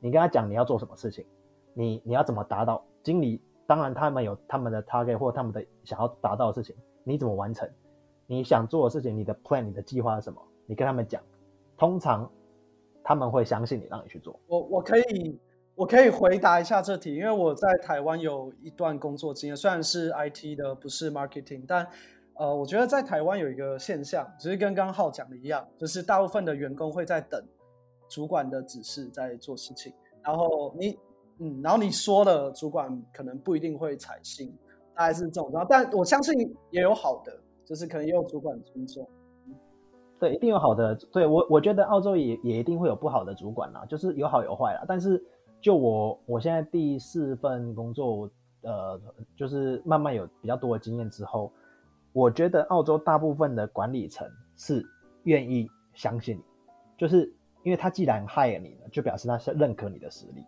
[0.00, 1.24] 你跟他讲你要做什么事情，
[1.72, 2.84] 你你要怎么达到。
[3.02, 7.66] 经理当然他们有他们的 target 或他们的想要达到的事情，你怎么完成？
[8.26, 10.38] 你想做的事情，你的 plan 你的计划是什么？
[10.66, 11.22] 你跟他们讲，
[11.78, 12.30] 通常。
[13.06, 14.40] 他们会相信你，让你去做。
[14.46, 15.38] 我我可以
[15.74, 21.86] 我可以回答一下这题，因为我在台湾有一段工作经验，虽然是 IT 的，不是 marketing，但
[22.36, 27.42] 呃，我觉得在台湾有一个现象，只是跟刚刚浩讲的一样，就是大部分的员工会在等
[28.08, 29.92] 主管的指示在做事情，
[30.22, 30.98] 然后你
[31.38, 34.52] 嗯，然后你说了，主管可能不一定会采信，
[34.94, 35.66] 大概是这种然后。
[35.68, 36.34] 但我相信
[36.70, 39.08] 也有好的，就是可能也有主管尊重。
[40.20, 40.94] 对，一定有好的。
[41.12, 44.84] 对我，我觉得澳洲也也一定会有不好的主管啦，就是有好有坏啦。
[44.86, 45.22] 但是
[45.60, 48.30] 就我我现在第四份工作，
[48.62, 48.98] 呃，
[49.36, 51.52] 就是慢慢有比较多的经验之后，
[52.14, 54.24] 我觉得澳洲大部分的管理层
[54.56, 54.80] 是
[55.24, 56.42] 愿意相信你，
[56.96, 57.30] 就是
[57.64, 60.46] 因为他既然 hire 你了，就表示他是认可你的实力，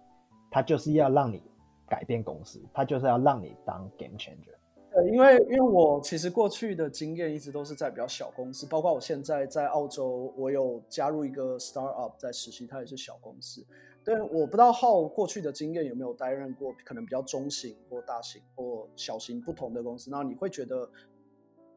[0.48, 1.42] 他就是要让你
[1.88, 4.54] 改变公司，他就是要让你当 game changer。
[4.92, 13.66] 对，因为因为我其实过去的经验一直都是在比较小公司，包括我现在在澳洲，我有加入一个 startup 在实习，它也是小公司。
[14.04, 20.88] 对，我不知道浩过去的经验有没有担任过可能比较中型或大型或小型不同的公司，那你会觉得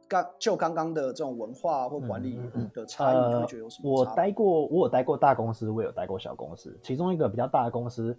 [0.10, 2.38] 刚就刚刚的这种文化或管理
[2.74, 4.12] 的差异，嗯嗯嗯、你会觉得有什么差？
[4.12, 6.78] 我待过，我有待过大公司，我有待过小公司。
[6.84, 8.18] 其中一个比较大的公司，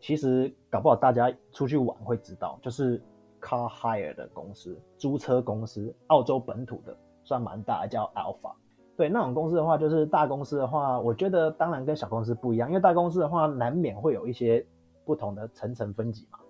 [0.00, 3.00] 其实搞不好大家出去玩会知道，就是。
[3.40, 8.52] Car hire 的公司，租车公司，澳洲本土的算蛮大的，叫 Alpha。
[8.96, 14.66] 对，那种公司的话，就是大公司的话，我觉得当然跟小公司不一样，因为大公司的话难免会有一些
[15.04, 16.40] 不同的层层分级嘛，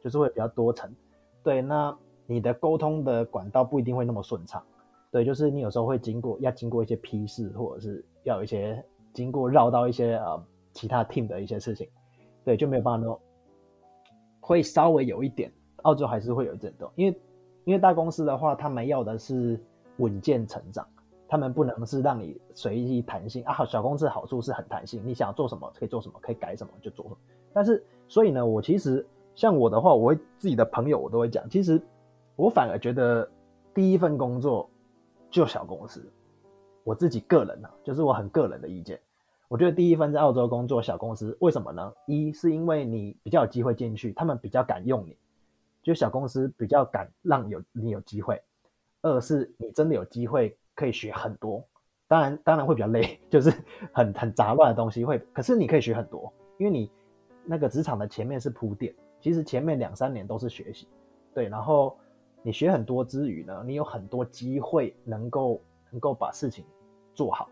[0.00, 0.88] 就是会比较多层。
[1.42, 1.92] 对，那
[2.28, 4.62] 你的沟通的管道不一定会那么顺畅。
[5.10, 10.40] 对，就是你有时候会经过要经过一些批示，或者是要一些经过绕到一些呃
[10.72, 11.88] 其他 team 的一些事情，
[12.44, 13.18] 对，就没有办法弄，
[14.40, 15.50] 会稍微有一点。
[15.82, 17.20] 澳洲还是会有震动，因为
[17.64, 19.58] 因为大公司的话，他们要的是
[19.98, 20.84] 稳健成长，
[21.28, 23.52] 他们不能是让你随意弹性啊。
[23.52, 27.16] 好，小公司好处是很弹性，你想做什么可以做什么，可以改什么就做什么。
[27.52, 31.80] 但是，所以呢，我其实像我的话，我会自己的朋友我都会讲，其实
[32.38, 33.28] 我反而觉得
[33.74, 34.70] 第一份工作
[35.28, 36.08] 就小公司。
[36.84, 38.98] 我自己个人呢、啊，就是我很个人的意见，
[39.48, 41.92] 我觉得第一份在澳洲工作小公司，为什么呢？
[42.06, 45.16] 一是因为你比较有机会进去，他们比较敢用你。
[45.82, 48.40] 就小公司比较敢让有你有机会，
[49.02, 51.62] 二是你真的有机会可以学很多，
[52.06, 53.52] 当然当然会比较累， 就是
[53.92, 56.90] 很很杂乱的东西会，可是你可以学很多，因为你
[57.44, 60.86] 那个职场的前面是铺垫，其实前面两三年都是学习，
[61.34, 61.98] 对，然后
[62.48, 66.64] 你学很多之余呢，你有很多机会能够能够把事情
[67.12, 67.46] 做好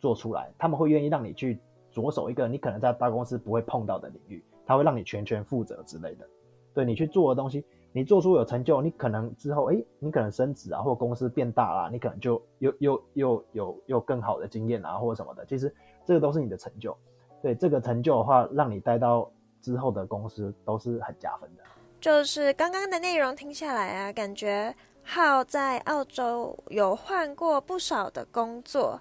[0.00, 1.60] 做出来，他们会愿意让你去
[1.92, 6.26] 着手一个你可能在大公司不会碰到的领域，他会让你全权负责之类的。
[6.74, 15.46] 对你去做的东西，你做出有成就，你可能之后，哎，你可能升职啊，或公司变大啦，你可能就又又又有又更好的经验啊，或者什么的。
[15.46, 15.72] 其实
[16.04, 16.96] 这个都是你的成就。
[17.40, 21.62] 对这个成就的话，让你待到之后的公司都是很加分的。
[22.02, 29.00] 就是刚刚的内容听下来啊，感觉浩在澳洲有换过不少的工作。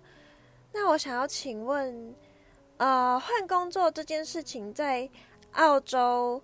[0.72, 2.14] 那我想要请问，
[2.78, 5.10] 呃，换工作这件事情在
[5.54, 6.44] 澳洲，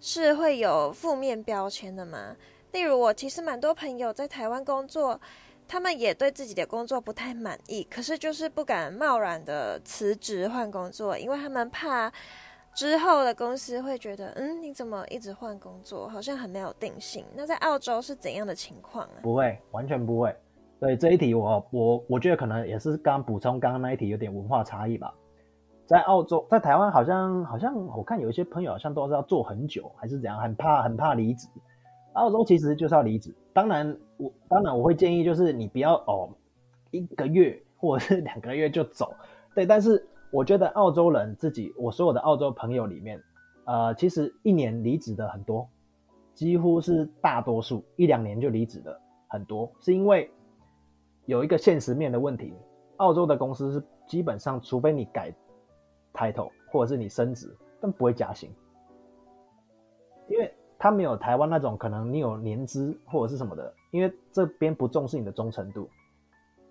[0.00, 2.36] 是会有负面标签的吗？
[2.70, 5.20] 例如，我其实蛮多朋友在台湾工作，
[5.66, 12.12] 他们也对自己的工作不太满意，可是就是不敢贸然的辞职换工作，因为他们怕，
[12.74, 17.24] 之后的公司会觉得，嗯，你怎么一直换工作，好像很没有定性。
[17.34, 19.22] 那在澳洲是怎样的情况啊？
[19.22, 20.34] 不会，完全不会。
[20.80, 25.14] 对这一题我，我我我觉得可能也是刚补充刚刚那一题有点文化差异吧。
[25.86, 31.46] 在澳洲，在台湾好像好像我看有一些朋友好像都是要做很久，还是怎样，很怕很怕离职。
[32.14, 36.28] 澳洲其实就是要离职，当然我当然我会建议就是你不要哦
[36.90, 39.14] 一个月或者是两个月就走，
[39.54, 39.64] 对。
[39.64, 43.22] 但是我觉得澳洲人自己，我所有的澳洲朋友里面，
[43.66, 45.68] 呃，其实一年离职的很多，
[46.34, 50.28] 几乎是大多数一两年就离职的很多，是因为
[51.26, 52.52] 有一个现实面的问题，
[52.96, 55.32] 澳洲的公司是基本上除非你改。
[56.16, 58.48] title 或者是你升职，但不会加薪，
[60.28, 65.88] 因为他没有台湾那种可能你有年资或者是什么的，因为这边不重视你的忠诚度。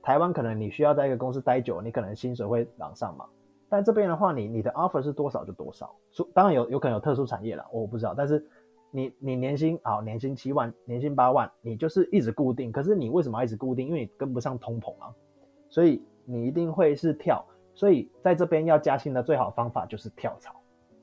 [0.02, 3.26] 台湾可能你需要在一个公司待久，你可能薪水会往上嘛。
[3.74, 5.96] 但这边的话你，你你的 offer 是多少就多少，
[6.32, 8.14] 当然有有可能有特殊产业啦，我不知道。
[8.16, 8.46] 但是
[8.92, 12.72] 你你年薪好，年薪七万，年薪八万，你就是一直固定。
[12.72, 13.88] 可是你为什么要一直固定？
[13.88, 15.12] 因为你跟不上通膨啊，
[15.70, 17.44] 所以你一定会是跳。
[17.74, 20.54] 所以在这边要加薪的最好方法就是跳槽，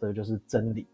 [0.00, 0.86] 这个就是真理。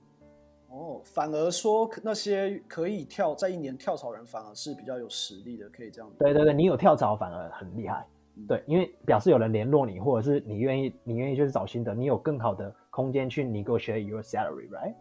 [0.71, 6.11] 哦，反而说那些可以跳在一年跳槽人反而是比较有实力的，可以这样。
[6.19, 8.07] 对对对，你有跳槽反而很厉害。
[8.47, 14.95] 对，因为表示有人联络你，或者是你愿意你愿意去找新的，你有更好的空间去 negotiate your salary，right？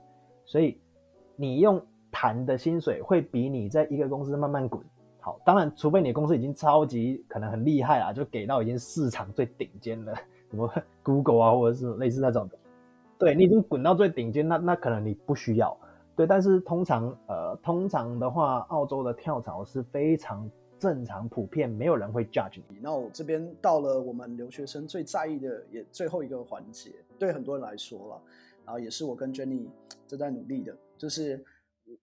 [0.45, 0.79] 所以
[1.35, 4.81] 你用谈的薪水会比你在一个公司慢慢滚
[5.19, 5.39] 好。
[5.43, 10.15] 当然，除非你公司已经超级可能很厉害啊，就给到已经市场最顶尖的。
[10.51, 10.71] 什么
[11.03, 12.57] Google 啊，或者是类似那种的，
[13.17, 15.75] 对，你已经滚到最顶尖，那那可能你不需要，
[16.15, 16.27] 对。
[16.27, 20.49] 但是通常，呃，通常的话，澳洲的跳槽是非常
[20.85, 22.77] 正常、普遍，没有人会 judge 你。
[22.79, 28.21] 那我这边到了我们留学生最在意的也最后一个环节，对很多人来说了，
[28.63, 29.67] 然后也是我跟 Jenny
[30.05, 31.43] 正在努力的，就是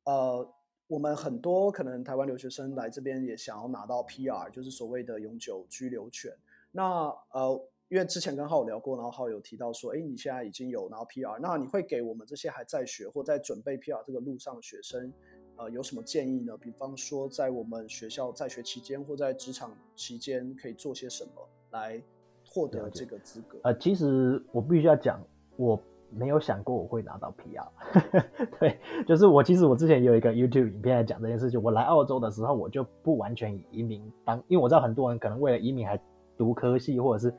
[0.03, 0.45] 呃，
[0.89, 6.33] 我们很多可能台湾留学生来这边也想要拿到 PR，就是所谓的永久居留权。
[6.73, 7.69] 那呃。
[7.89, 15.13] 因为之前跟浩聊过，然后浩有提到说，哎，你现在已经有拿到 PR，那你会给我们这些还在学或在准备 PR 这个路上的学生，
[15.57, 16.57] 呃，有什么建议呢？
[16.59, 21.31] 比方说，在我们学校在学期间或在职场期间，可以做些什么
[21.71, 22.03] 来
[22.47, 23.59] 获得这个资格？
[23.63, 25.23] 呃，其实我必须要讲，
[25.57, 27.67] 我没有想过我会拿到 PR。
[28.61, 31.63] 对，就是我其实我之前有一个 YouTube 影片来讲这件事情。
[31.63, 36.01] 我来澳洲的时候，我就不完全以移民当，因为我知道很多人可能为了移民还
[36.37, 37.35] 读科系或者是。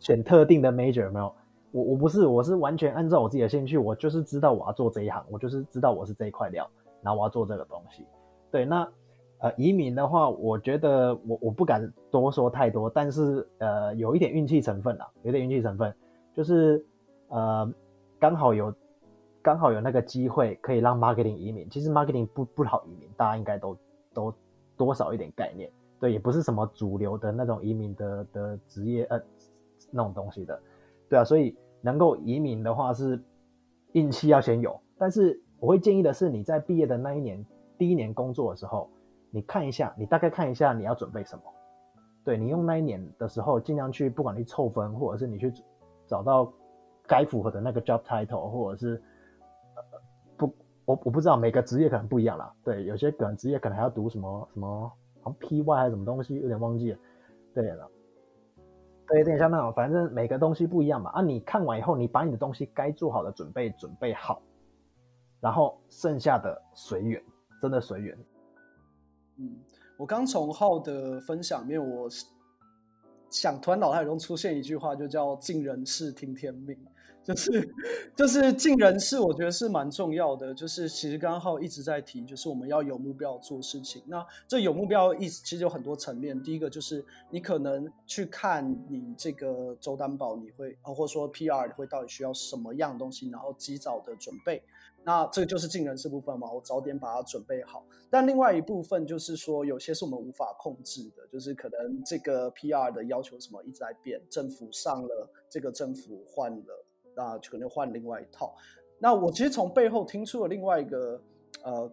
[0.00, 1.34] 选特定的 major 有没有？
[1.72, 6.70] 我我不是，我是完全按照我自己的兴趣，我就是知道我要做这一行，我就是知道我是这一块料，
[7.02, 8.04] 然后我要做这个东西。
[8.50, 8.88] 对，那
[9.38, 15.94] 呃移民的话，我觉得我我不敢多说太多，但是呃有一点运气成分啦，有点运气成分，
[16.34, 16.84] 就是
[17.28, 17.70] 呃
[18.18, 18.74] 刚好有
[19.42, 21.68] 刚好有那个机会可以让 marketing 移民。
[21.70, 23.76] 其实 marketing 不不好移民，大家应该都
[24.12, 24.34] 都
[24.76, 25.70] 多少一点概念。
[26.00, 29.20] 对，也不是什么主流的那种移民的的职业呃。
[29.90, 30.60] 那种东西的，
[31.08, 33.18] 对啊，所以能够移民的话是
[33.92, 37.44] 运气要先有，但是我会建议的是你在毕业的那一年，
[37.76, 38.88] 第一年工作的时候，
[39.30, 41.42] 你看一下，你大概看一下你要准备什么，
[42.24, 45.52] 对，你用那一年的时候尽量去，不管你凑分，或者是你去
[46.06, 46.52] 找到
[47.06, 49.02] 该符合的那个 job title，或者是
[49.74, 49.82] 呃
[50.36, 50.46] 不，
[50.84, 54.92] 我我不知道每个职业可能不一样啦，对，有些可能职业可能还要读什么什么，
[55.22, 56.98] 好像 PY 还是什么东西，有点忘记了，
[57.54, 57.88] 对了。
[59.08, 61.10] 对，有点像那种，反正每个东西不一样嘛。
[61.12, 64.42] 啊，你看完以后，你把你的东西该做好的准备准备好，
[65.40, 67.22] 然后剩下的随缘，
[67.62, 68.18] 真的随缘。
[69.36, 69.56] 嗯，
[69.96, 72.08] 我刚从浩的分享里面，我
[73.30, 76.76] 想突然脑海中出现一句话，就叫“尽人事，听天命”。
[77.28, 77.74] 就是
[78.16, 80.54] 就是尽人事，我觉得是蛮重要的。
[80.54, 84.02] 就是其实刚刚浩一直在提，就是我们要有目标做事情。
[84.06, 86.42] 那这有目标意思，其实有很多层面。
[86.42, 94.62] 第一个就是你可能去看你这个周担保，你会或者说 PR 你会到底需要什么样的东西，然后及早的准备。
[95.04, 97.86] 那这个就是尽人事部分嘛，我早点把它准备好。
[98.10, 106.84] 但另外一部分就是说，有些是我们无法控制的，就是可能这个 PR 的要求什么一直在变，政府上了，这个政府换了。
[107.16, 108.54] 那就可能换另外一套。
[109.00, 111.20] 那我其实从背后听出了另外一个，
[111.64, 111.92] 呃，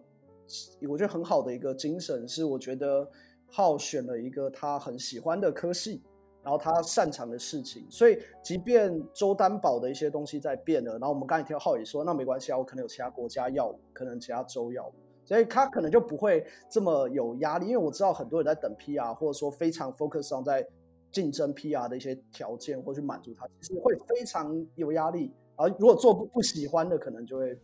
[0.88, 3.10] 我觉得很好的一个精神是，我觉得
[3.50, 6.00] 浩选了一个他很喜欢的科系，
[6.46, 7.84] 然后他擅长的事情。
[7.90, 14.88] 所以，即便州担保的一些东西在变了，然后我们刚才听浩宇说，那没关系啊，我可能有其他国家要，可能其他州要，
[15.24, 17.66] 所以他可能就不会这么有压力。
[17.66, 20.64] 因为我知道很多人在等 PR，或者说非常 focus on 在。
[21.12, 27.58] 竞争 PR 的一些条件，或去满足他，其实会非常有压力，然后如果做不不喜欢的，可能就会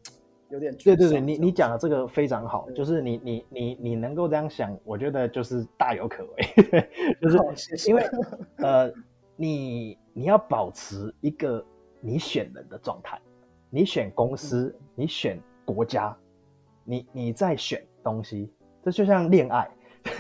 [0.53, 0.73] 有点。
[0.77, 6.85] 对对对，你你讲的这个非常好，就是你你你你能够这样想，我觉得就是大有可为。
[7.21, 8.03] 就是因为
[8.59, 8.93] 呃，
[9.35, 11.65] 你你要保持一个
[12.01, 13.19] 你选人的状态，
[13.71, 16.17] 你选公司，你选国家，
[16.85, 18.53] 你你在选东西，
[18.85, 19.69] 这就像恋爱，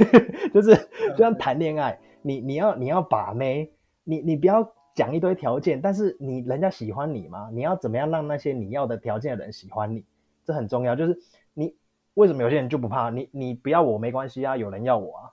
[0.52, 0.74] 就是
[1.10, 3.70] 就像谈恋爱，你你要你要把妹，
[4.02, 4.66] 你你不要。
[4.94, 7.48] 讲一堆条件，但是你人家喜欢你吗？
[7.50, 10.04] 你要怎么样让那些你要的条件的人喜欢你？
[10.44, 10.94] 这很重要。
[10.94, 11.18] 就是
[11.54, 11.74] 你
[12.14, 13.28] 为什么有些人就不怕你？
[13.32, 15.30] 你不要我没关系啊，有人要我啊？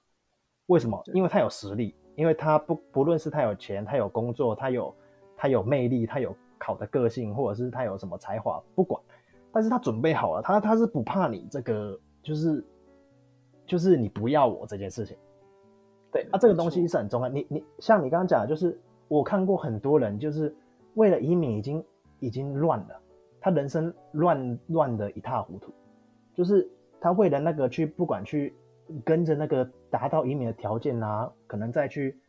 [0.68, 1.02] 为什么？
[1.14, 4.96] 因为他有实力，因为他不不论是他有钱，他有工作，他有
[5.36, 9.02] 他有魅力，他有好的个性，或者是他有什么才华，不管，
[9.52, 12.66] 但是他准备好了，他他是不怕你这个，就是
[13.66, 15.18] 就是你不要我这件事情。
[16.12, 17.30] 对啊，这个东西是很重要。
[17.30, 18.80] 你你像你刚刚讲的，就是。
[19.10, 20.56] 我看过很多人，就是
[20.94, 21.84] 为了移民已经
[22.20, 23.02] 已经乱了，
[23.40, 25.74] 他人生乱乱的一塌糊涂，
[26.34, 28.54] 就是他为了那个去不管去
[29.04, 32.20] 跟着那个达到移民的条件啊，可能再去，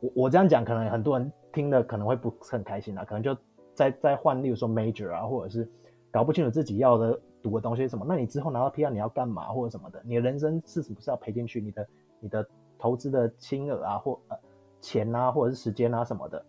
[0.00, 3.36] 我我这样讲可能很多人听了可能会不是很开心啊，可能就
[3.74, 5.70] 再再换，例如说 major 啊，或者是
[6.10, 11.60] 搞不清楚自己要的读的东西什么，那你之后拿到 PR 你要干嘛或者什么的，你的人生是不是要赔进去？
[11.60, 11.88] 你的
[12.20, 12.46] 你的
[12.78, 14.36] 投资的金额啊或呃。
[14.80, 16.44] 钱啊，或者是时间啊什么的，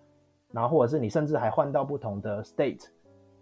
[0.52, 2.86] 然后或者是你甚至还换到不同的 state，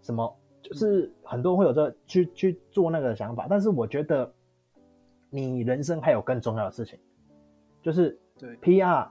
[0.04, 4.32] 什么就是很多人会有这去去做那个想法，但是我觉得
[5.30, 6.96] 你人生还有更重要的事情，
[7.82, 9.08] 就是对 PR，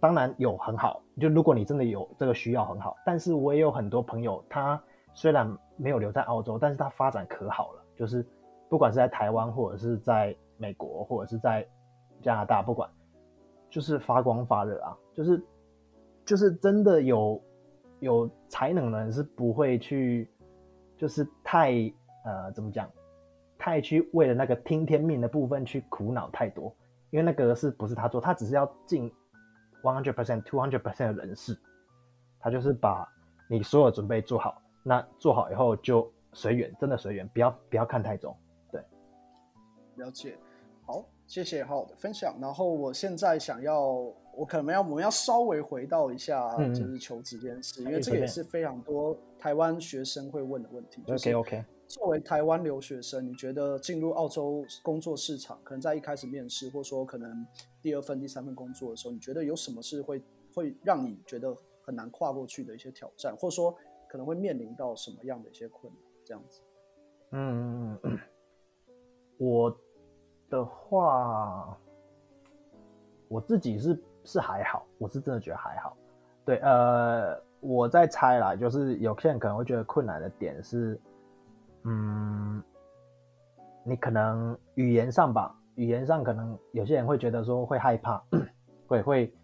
[0.00, 4.82] 当然有很好，就如果你真的有这个需要很好，但是我也有很多朋友，他
[5.14, 8.26] 虽然没有留在澳洲，但是他发展可好了，就是
[8.68, 11.64] 不管是在台湾或者是在美国或者是在
[12.22, 12.90] 加拿大，不管。
[13.68, 15.44] 就是发光发热啊，就是
[16.24, 17.38] 就是真的有
[18.00, 20.30] 有才能的人是不会去，
[20.96, 21.72] 就是太
[22.24, 22.90] 呃怎么讲，
[23.58, 26.74] 太去为了那个听天命的部分去苦恼太多，
[27.10, 29.10] 因为那个是不是他做，他只是要尽
[29.82, 31.58] one hundred percent two hundred percent 的人事，
[32.40, 33.08] 他就是把
[33.48, 38.36] 你所有准备做好，那做好以后就随缘，真的随缘，不要不要看太重，
[38.70, 38.82] 对，
[39.96, 40.36] 了解，
[41.26, 43.90] 谢谢好的分享，然后我现在想要，
[44.36, 51.02] 我可能要我们要稍微回到一下，就是求职这件事，嗯、因为这个也是非常多台湾学生会问的问题。
[51.08, 51.64] OK OK。
[51.88, 57.46] 作为台湾留学生，你觉得进入澳洲工作市场，可能在一开始面试，或者说可能
[57.80, 60.20] 第二份、第三份工作的时候，你觉得有什么是会
[60.54, 63.72] 会让你觉得很难跨过去的一些挑战，或者说
[64.08, 66.02] 可能会面临到什么样的一些困难？
[66.24, 66.60] 这样子。
[67.32, 67.98] 嗯，
[69.38, 69.76] 我。
[70.88, 71.76] 话，
[73.28, 75.96] 我自己是是还好，我是真的觉得还好。
[76.44, 81.00] 对，呃，我在猜啦，就是有些人可能会觉得困难的点是，
[81.82, 82.62] 嗯，
[83.82, 88.22] 你可能语言上吧，语言上可能有些人会觉得说会害怕，
[88.86, 89.34] 会 会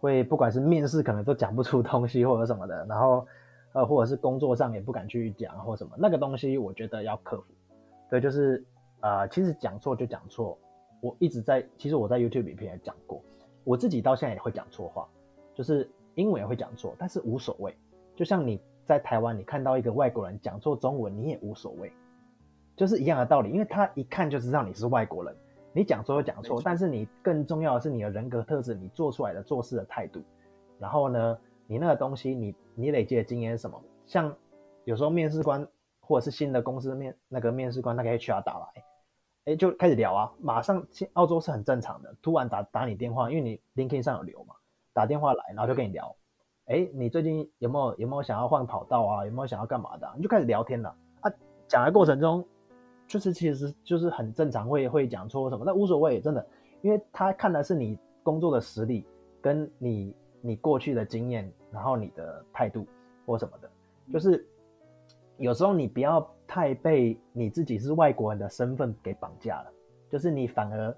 [0.00, 3.26] 会，不管是面试可能都讲不出东西或者什么的，然后
[3.72, 7.44] 呃，或者是工作上也不敢去讲或什么，那个东西我觉得要克服。
[8.08, 8.64] 对，就是。
[9.00, 10.58] 呃，其实讲错就讲错，
[11.04, 13.22] 我一直在，其实我在 YouTube 影片也讲过，
[13.62, 15.06] 我自己到现在也会讲错话，
[15.54, 17.76] 就是英文也会讲错，但是无所谓。
[18.16, 21.92] 就像你在台湾，你看到一个外国人讲错中文，你也无所谓，
[22.74, 25.36] 就是一样的道理，因为他一看就知道你是外国人，
[25.74, 30.22] 你讲错就讲错，但是你更重要的是你的人格特质，你做出来的做事的态度，
[30.78, 33.78] 然后呢，你那个东西你，你你累积的经验是什么？
[34.06, 34.34] 像
[34.84, 35.68] 有时候面试官
[36.00, 38.84] 或者是新的公司面那个面试官，那个 HR 打来。
[39.44, 42.14] 哎，就开始聊啊，马上澳洲是很正常的。
[42.22, 44.54] 突然打打你电话，因为你 LinkedIn 上有留嘛，
[44.92, 46.14] 打电话来，然后就跟你聊。
[46.66, 49.26] 哎，你最近有没有有没有想要换跑道啊？
[49.26, 50.10] 有没有想要干嘛的？
[50.16, 51.30] 你就开始聊天了啊。
[51.68, 52.42] 讲的过程中，
[53.06, 56.46] 就是其实就是很正常，会会讲错什么，那无所谓，真的，
[56.80, 59.06] 因为他看的是你工作的实力，
[59.42, 62.86] 跟你你过去的经验，然后你的态度
[63.26, 63.70] 或什么的，
[64.10, 64.46] 就是
[65.38, 66.26] 有时候你不要。
[66.46, 69.72] 太被你自己是外国人的身份给绑架了，
[70.10, 70.94] 就是你反而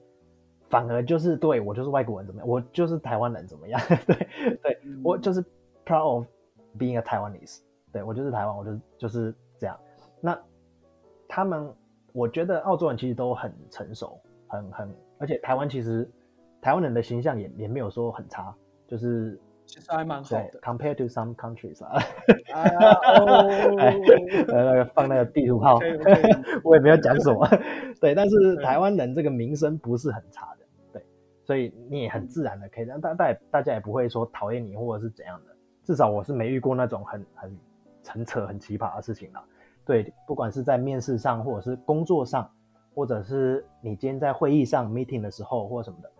[0.68, 3.80] 反而就是对我就是外国人怎么样，我就是台湾人怎么样？
[4.04, 5.40] 对对，我就是
[5.86, 6.26] proud of
[6.76, 7.60] being a Taiwanese，
[7.92, 9.78] 对我就是台湾，我就就是这样。
[10.20, 10.36] 那
[11.28, 11.72] 他们，
[12.12, 14.18] 我觉得澳洲人其实都很成熟，
[14.48, 16.10] 很很，而且台湾其实
[16.60, 18.52] 台湾人的形象也也没有说很差，
[18.88, 19.40] 就是。
[19.66, 22.00] 其实还蛮好的，compared to some countries 啊。
[22.54, 22.78] 哎呀，
[23.20, 23.48] 哦，
[24.48, 25.78] 呃，那个放那个地图炮.
[26.64, 27.46] 我也没有讲什么。
[28.00, 31.04] 对，但是台湾人这个名声不是很差的，对，
[31.44, 35.52] 所以你也很自然的可以让大大大家也不会说讨厌你或者是怎样的。
[35.84, 37.58] 至少我是没遇过那种很很
[38.06, 39.42] 很扯、很奇葩的事情了。
[39.84, 42.50] 对，不管是在面试上，或者是工作上，
[42.94, 46.10] 或者是你今天在会议上 meeting 的时候，或什么的，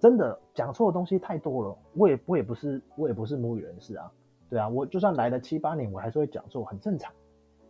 [0.00, 1.78] 真的讲错的东西太多了。
[1.94, 4.10] 我也我也不是我也不是母语人士啊，
[4.48, 7.12] 对啊，我就算来了七八年，我还是会讲错，很正常。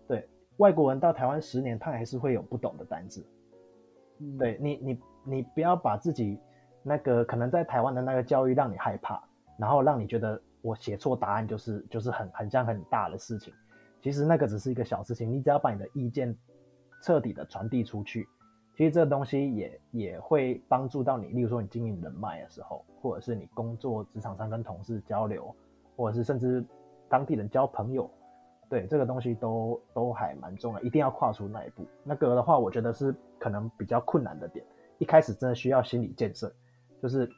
[0.07, 0.26] 对，
[0.59, 3.26] 外国人到台湾十年，他还是会有不懂的单字。
[4.20, 6.39] 嗯，对你你你不要把自己
[6.83, 9.22] 那个可能在台湾的那个教育让你害怕，
[9.59, 13.53] 然后让你觉得我写错答案就是就是很很像很大的事情。
[14.01, 16.35] 其实那个只是一个小事情，你只要把你的意见
[17.03, 18.26] 彻底的传递出去，
[18.81, 21.26] 其实这个东西也也会帮助到你。
[21.26, 25.55] 例如说你经营人脉的时候，或者是你工作职场上跟同事交流，
[25.99, 26.64] 或者是甚至
[27.07, 28.11] 当地人交朋友，
[28.70, 31.87] 对这个东西都都还蛮重要，一定要跨出那一步。
[32.03, 34.64] 那个的话，我觉得是可能比较困难的点。
[34.97, 36.51] 一开始真的需要心理建设，
[37.03, 37.28] 就是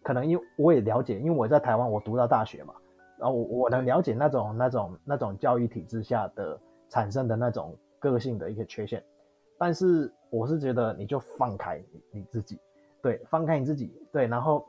[0.00, 2.72] 可能因我也了解，因为我在台湾我读到大学嘛。
[3.18, 6.56] 然后我我能了解那种那种那种教育体制下的
[6.88, 9.02] 产生的那种个性的一些缺陷，
[9.58, 12.58] 但是我是觉得你就放开你你自己，
[13.02, 14.66] 对，放开你自己，对，然后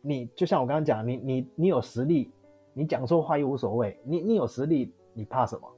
[0.00, 2.30] 你就像我刚刚讲，你你你有实力，
[2.72, 5.68] 你讲错话又无所谓，你你有实力，你怕什么？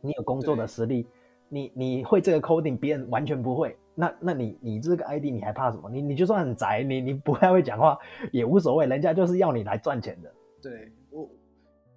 [0.00, 1.06] 你有工作的实力，
[1.48, 5.88] 你你会这个 coding，别人完全不会，那那你你这个 ID 你还怕什么？
[5.88, 7.96] 你你就算很宅，你你不太会讲话
[8.32, 10.92] 也无所谓，人家就是要你来赚钱的，对。
[11.10, 11.30] 我，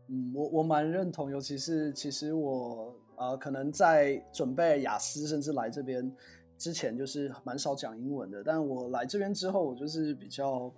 [0.10, 6.12] 嗯，我我蛮认同，尤其是其实我呃，可能在准备雅思，甚至来这边
[6.58, 8.44] 之前，就是蛮少讲英文的。
[8.44, 10.72] 但我来这边之后，我就是比较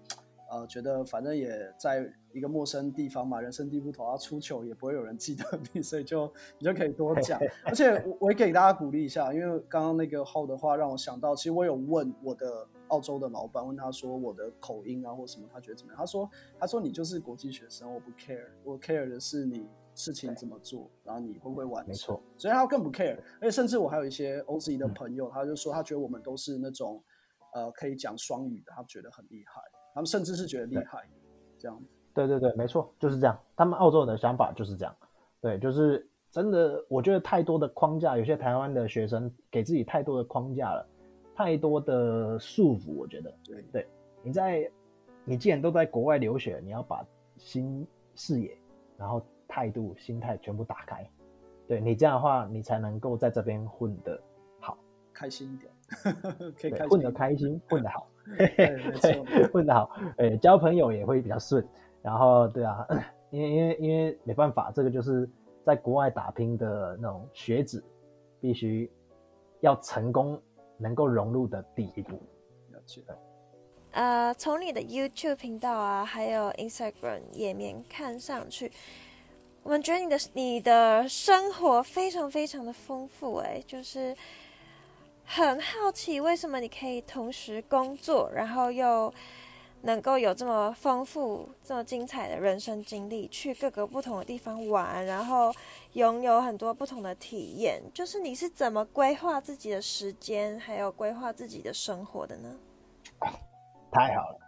[0.51, 7.39] 呃，觉得反正也在一个陌生地方嘛，人生地不同，要出糗也不会有人记得你， 所以就你就可以多讲。
[7.65, 12.67] 而且我我也给大家鼓励一下，因为刚刚那个号的话让我想到，其实我有问我的。
[12.89, 16.27] 澳洲的老板问他说：“我的口音啊，或什么，他觉得怎么样？”他说
[16.59, 19.67] ：“他说你就是国际学生，我不 care，我 care 的是你
[19.99, 21.89] 事情怎么做，然后你会不会完成。
[21.89, 23.17] 没错，所以他更不 care。
[23.41, 27.03] 而且甚至我还有一些 OZ 的朋友，嗯、他就说他觉得我们都是那种
[27.53, 29.61] 呃可以讲双语的，他觉得很厉害。
[29.93, 31.07] 他们甚至是觉得厉害，
[31.57, 31.85] 这样子。
[32.13, 33.37] 对对对，没错，就是这样。
[33.55, 34.95] 他们澳洲人的想法就是这样。
[35.41, 40.87] 对，就是真的，我觉得太多的框架，有些台湾的学生给自己太多的框架了。”
[41.35, 43.87] 太多的束缚，我觉得，对对，
[44.21, 44.69] 你在，
[45.23, 47.01] 你既然都在国外留学，你要把
[47.37, 48.57] 新视野，
[48.97, 49.25] 然后
[49.59, 51.05] 态度、心态全部打开，
[51.67, 54.17] 对你这样的话，你才能够在这边混得
[54.61, 54.77] 好，
[55.13, 55.73] 开心一点，
[56.57, 58.07] 可以开心混得开心， 混得好，
[58.37, 61.67] 对， 混得好，诶，交朋友也会比较顺，
[62.01, 62.87] 然后对啊，
[63.31, 65.29] 因为因为因为没办法，这个就是
[65.65, 67.83] 在国外打拼的那种学子，
[68.39, 68.89] 必须
[69.59, 70.41] 要成功。
[70.81, 72.13] 能够融入的第一步，
[72.71, 73.03] 了解。
[73.91, 78.71] 呃，从你的 YouTube 频道啊，还有 Instagram 页面看上去，
[79.63, 84.15] 我们觉得你的你的生活非常非常的丰富，哎，就是
[85.25, 89.13] 很好奇为什么你可以同时工作，然后又。
[89.81, 95.53] 能够有这么丰富、这么精彩的人生经历，去各个不同的地方玩，然后
[95.93, 102.49] 拥有很多不同的体验，就是你是怎么规划自己的时间，还有规划自己的生活的呢？
[103.89, 104.39] 太好了，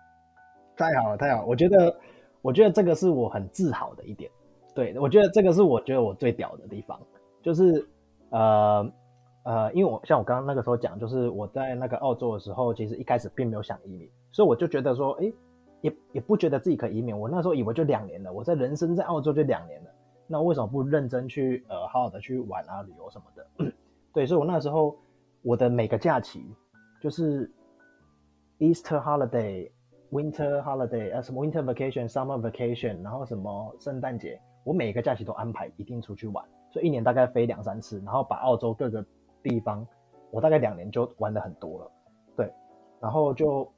[0.76, 1.46] 太好了，太好了！
[1.46, 1.98] 我觉得，
[2.42, 4.30] 我觉得这个是我很自豪的一点。
[4.74, 7.00] 对，我觉得这个是我觉得我最屌的地方，
[7.42, 7.86] 就是
[8.30, 8.92] 呃
[9.44, 14.10] 呃，因为我像我刚刚那个时候讲，就是我在那个澳洲的时候，其实一开始并没有想移民。
[14.32, 15.34] 所以我就觉得说，哎，
[15.82, 17.18] 也也不觉得自己可以移民。
[17.18, 19.90] 我那时候以为就两年了，我在人生在澳洲就两年了，
[20.28, 23.72] 那为什么不认真去呃好好的去玩啊、旅游什么的？
[24.14, 24.96] 对，所以我那时候
[25.42, 26.46] 我的每个假期
[27.02, 27.52] 就是
[28.60, 29.70] Easter holiday、
[30.12, 39.06] Winter holiday 啊，什么 Winter vacation、Summer vacation，然后什么圣诞节，我每个假期都安排一定出去玩，所以一年大概飞两三次，然后把澳洲各个
[39.44, 39.86] 地方，
[40.32, 41.92] 我大概两年就玩得很多了。
[42.36, 42.54] 对，
[43.00, 43.72] 然后就。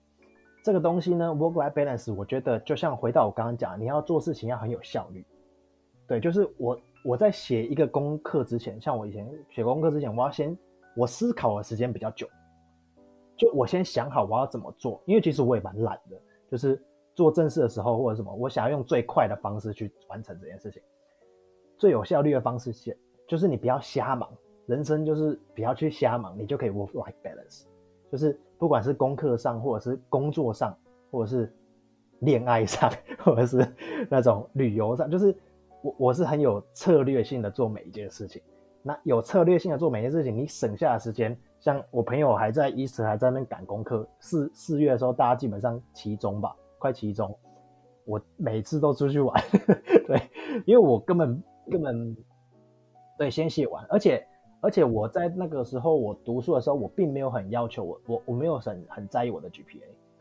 [0.65, 5.25] 这个东西呢，work-life balance，我觉得就像回到我刚刚讲，你要做事情要很有效率。
[6.07, 10.57] 对，就是我我在写一个功课之前，像我以前写功课之前，我要先
[10.95, 12.25] 我思考的时间比较久，
[13.36, 16.17] 就我先想好我要怎么做，因为其实我也蛮懒的，
[16.49, 16.81] 就是
[17.16, 20.82] 做正事的时候或者什么，我想要用最快的方式去完成这件事情，
[21.78, 22.95] 最有效率的方式先
[23.28, 24.30] 就是你不要瞎忙，
[24.66, 27.64] 人生就是不要去瞎忙，你就可以 work-life balance，
[28.11, 28.39] 就是。
[28.59, 30.74] 不管是功课上，或者是工作上，
[31.11, 31.53] 或者是
[32.20, 33.68] 恋爱上，或者是
[34.09, 35.36] 那种旅游上，就是
[35.82, 38.41] 我我是很有策略性的做每一件事情。
[38.82, 47.39] 那有策略性的做每件事情，你省下的时间，像我朋友还在 Easter 还在那边赶功课，四四月的时候大家基本上期中吧，快期中，
[48.03, 49.41] 我每次都出去玩，
[50.05, 50.21] 对，
[50.65, 52.13] 因为我根本根本
[53.17, 54.27] 对先写完，而且
[54.59, 59.79] 而且我在那个时候我读书的时候，我并没有很要求我我我没有很很在意我的 GPA，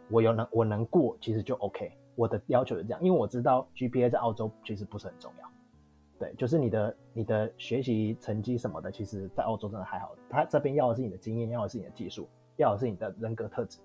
[0.08, 5.48] 我有能我能过其实就 OK，我的要求是这样，因为我知道 GPA 在澳洲其实不是很重要，
[6.20, 13.80] 对，就是你的你的学习成绩什么的，其实在澳洲真的还好，他这边要的是你的经验，要的是你的技术，要的是你的人格特质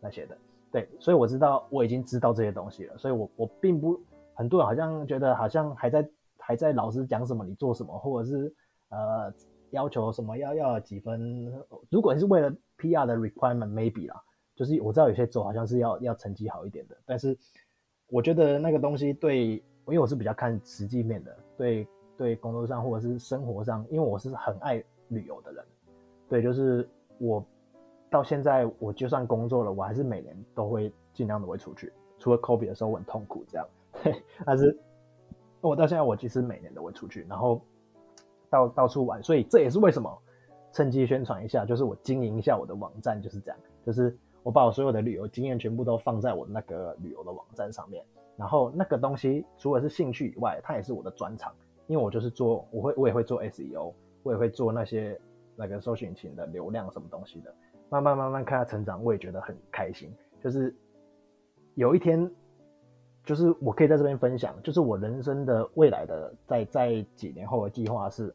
[0.00, 0.36] 那些的，
[0.70, 4.00] 对，所以我知道我已经知道这些东西了，所以我我并不。
[4.38, 6.06] 很多人好像觉得好像还在
[6.36, 8.54] 还在老师讲什么你做什么，或者是
[8.90, 9.32] 呃
[9.70, 11.50] 要求什么要要几分。
[11.88, 14.22] 如果你是为了 PR 的 requirement maybe 啦，
[14.54, 17.34] 就是我知道有些州好像是要要成绩好一点的，但是
[18.08, 21.88] 我觉得那个东西对，因为我是比较看实际面的，对
[22.18, 25.64] 对工作上或者是生活上，因为我是很爱旅游的人，
[26.28, 26.86] 对，就是
[27.16, 27.42] 我
[28.10, 33.66] 到现在我就算工作了，我还是每年都会尽量的会出去，除了 COVID 的时候我很痛苦这样。
[34.44, 34.78] 但是
[35.60, 37.60] 我到现在，我其实每年都会出去，然后
[38.48, 40.16] 到到处玩，所以这也是为什么
[40.72, 48.04] 趁机宣传一下，就是我经营一下我的网站，就是这样，就是我把我所有的旅游经验全部都放在我那个旅游的网站上面，
[48.36, 51.52] 然后那个东西除了是兴趣以外，它也是我的专长，
[51.88, 53.92] 因为我就是做，我会我也会做 SEO，
[54.22, 55.18] 我也会做那些
[55.56, 57.52] 那个搜寻引擎的流量什么东西的，
[57.88, 60.12] 慢慢慢慢看他成长，我也觉得很开心，
[60.42, 60.74] 就是
[61.74, 62.30] 有一天。
[63.24, 68.32] 就是我可以在这边分享，就是我人生的未来的在在几年后的计划是，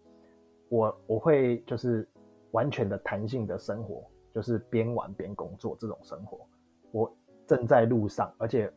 [0.68, 2.06] 我我会就是
[2.52, 4.04] 完全的弹性的生活，
[4.36, 6.46] 就是边玩边工作这种生活，
[6.92, 7.10] 我
[7.48, 8.70] 正在路上，而且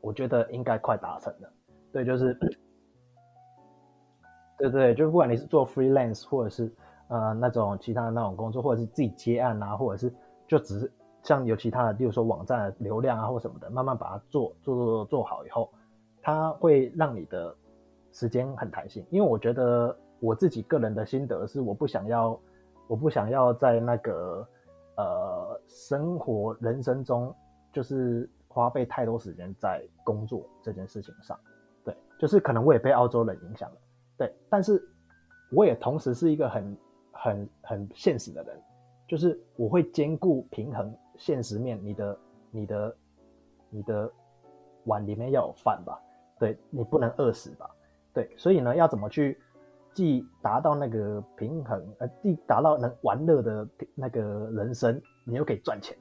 [0.00, 1.52] 我觉得应该快达成了。
[1.90, 2.32] 对，就是，
[4.56, 6.72] 对对，就不管你是做 freelance 或者是
[7.10, 10.10] 呃那种其他的那种工作，或者是自己接案啊，或者是
[10.48, 10.90] 就只是。
[11.22, 15.70] 像有其他的，例如说网站的流量啊，或什么的，慢慢把它做做做做好以后，
[16.22, 17.54] 它会让你的
[18.10, 19.04] 时间很弹性。
[19.10, 22.40] 因为我觉得我自己个人的心得是，我不想要，
[22.86, 24.48] 我不想要在那个
[24.96, 27.34] 呃生活人生中，
[27.70, 31.38] 就是花费太多时间在工作这件事情上。
[31.84, 33.76] 对，就是可能我也被澳洲人影响了。
[34.16, 34.82] 对，但是
[35.52, 36.74] 我也同时是一个很
[37.22, 38.58] 很很现实的人，
[39.06, 40.94] 就是我会兼顾平衡。
[41.18, 42.18] 现实面，你的、
[42.50, 42.96] 你的、
[43.68, 44.10] 你的
[44.84, 46.00] 碗里面要有饭吧？
[46.38, 47.70] 对，你不能饿死吧？
[48.14, 49.38] 对，所以呢，要怎么去
[49.92, 55.94] 既达到那个平衡，呃，既达到能玩乐的那个人生，你又可以赚钱，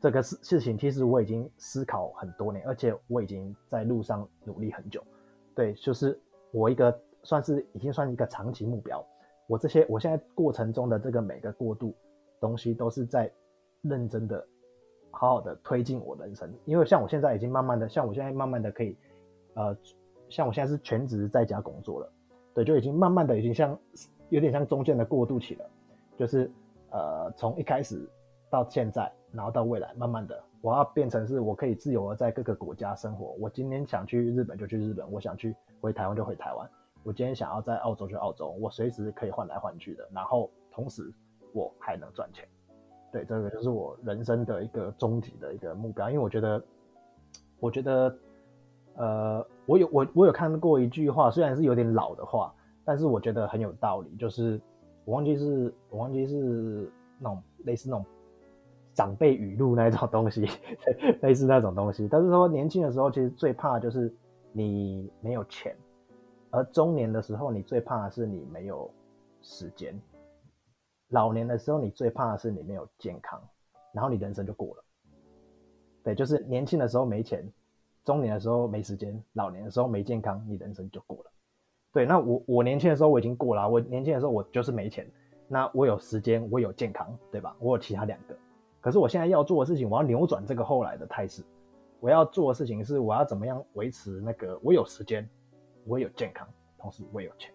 [0.00, 5.04] 这个事事情其实我已经思考很多年，而且我已经在路上努力很久。
[5.54, 6.18] 对，就是
[6.50, 9.04] 我一个算是已经算一个长期目标。
[9.46, 11.94] 我这些我现在过程中的这个每个过渡
[12.40, 13.30] 东西都是在。
[13.82, 14.44] 认真的，
[15.12, 18.96] 好好的推进我人生，因为像我现在已经慢慢的，像我现在慢慢的可以，
[19.54, 19.76] 呃，
[20.28, 22.12] 像我现在是全职在家工作了，
[22.52, 23.78] 对，就已经慢慢的已经像
[24.28, 25.70] 有点像中间的过渡期了，
[26.16, 26.50] 就是
[26.90, 28.08] 呃从一开始
[28.50, 36.68] 到现在，然后到未来，慢慢的我要变成是我可以自由的在各个国家生活，我今天想去日本就去日本，我想去回台湾就回台湾，
[37.06, 41.08] 我今天想要在澳洲就澳洲，我随时可以换来换去的，然后同时
[41.54, 42.44] 我还能赚钱。
[43.12, 46.60] 对，这个就是我人生的一个终极的一个目标，因为我觉得，
[47.60, 48.18] 我觉得，
[48.96, 52.52] 呃，我有我我有看过一句话，虽然是有点老的话，
[52.84, 54.60] 但是我觉得很有道理，就是
[55.04, 56.90] 我忘记是我忘记是
[57.20, 58.04] 那种类似那种
[58.94, 60.44] 长辈语录那种东西，
[61.22, 62.08] 类似那种东西。
[62.10, 64.12] 但是说年轻的时候，其实最怕就是
[64.50, 65.74] 你没有钱，
[66.56, 68.90] 而中年的时候，你最怕的是你没有
[69.42, 69.94] 时间。
[71.08, 73.38] 老年的时候，你最怕的是你没有健康，
[73.92, 74.84] 然后你人生就过了。
[76.02, 77.46] 对，就是年轻的时候没钱，
[78.06, 81.30] 中年的时候没时间，老年的时候没健康，你人生就过了。
[81.92, 85.06] 对，那我我年轻的时候我已经过了，我年轻的时候我就是没钱，
[85.48, 87.54] 那我有时间，我有健康，对吧？
[87.60, 88.34] 我有其他两个，
[88.80, 91.42] 可是我现在要做的事情，我要扭转这个后来的态势。
[92.00, 95.28] 我要做的事情是，我要怎么样维持那个我有时间，
[95.86, 96.46] 我有健康，
[96.78, 97.52] 同时我有钱。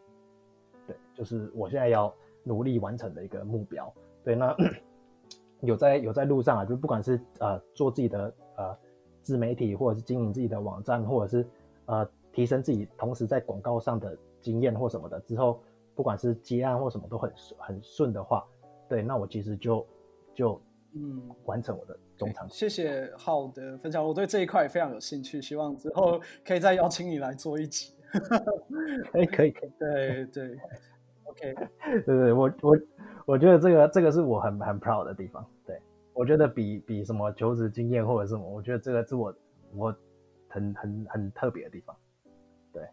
[0.88, 2.14] 对，就是我现在要。
[2.44, 4.58] 努力完成的一个目标，对，那
[5.62, 8.76] 有在有在路上啊，就不管是呃做自己的呃
[9.22, 11.48] 自媒体，或者是经营自己的网站，或者是
[11.86, 15.62] 呃提升自己，同时在广告上的经验或什么的之后，
[15.94, 18.44] 不管是接案或什么都很很顺的话，
[18.90, 19.86] 对，那我其实就
[20.34, 20.60] 就
[20.96, 22.56] 嗯完成我的中长期。
[22.58, 27.94] 谢谢浩的分享，我对这一块非常有兴趣，希望之后可以再邀请你来做一集。
[29.14, 30.60] 哎，可以可以，对 对。
[31.26, 31.56] OK，
[32.06, 32.78] 对对，我我
[33.26, 35.46] 我觉得这个这个是我很很 proud 的地方。
[35.66, 35.80] 对，
[36.14, 39.34] 我觉得比比什么求职经验或者什么，我觉得这个是我
[39.74, 39.96] 我
[40.50, 41.96] 很很很特别的地方。
[42.74, 42.84] 对，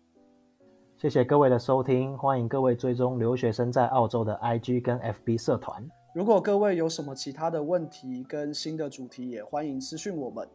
[0.97, 5.85] 谢谢各位的收听，欢迎各位追踪留学生在澳洲的 IG 跟 FB 社团。
[6.15, 10.49] 如果各位有什么其他的问题跟新的主题，也欢迎私讯我们。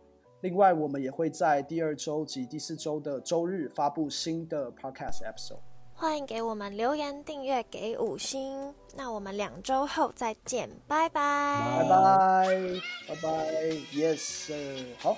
[0.43, 5.57] 另外我们也会在第二周及第四周的周日发布新的 podcast episode
[5.95, 8.73] 欢迎给我们留言订阅给五星。
[8.93, 11.79] 那我们两周后再见拜拜。
[11.79, 12.47] 拜拜。
[13.07, 13.53] 拜拜。
[13.93, 14.51] Yes
[14.97, 15.17] 好。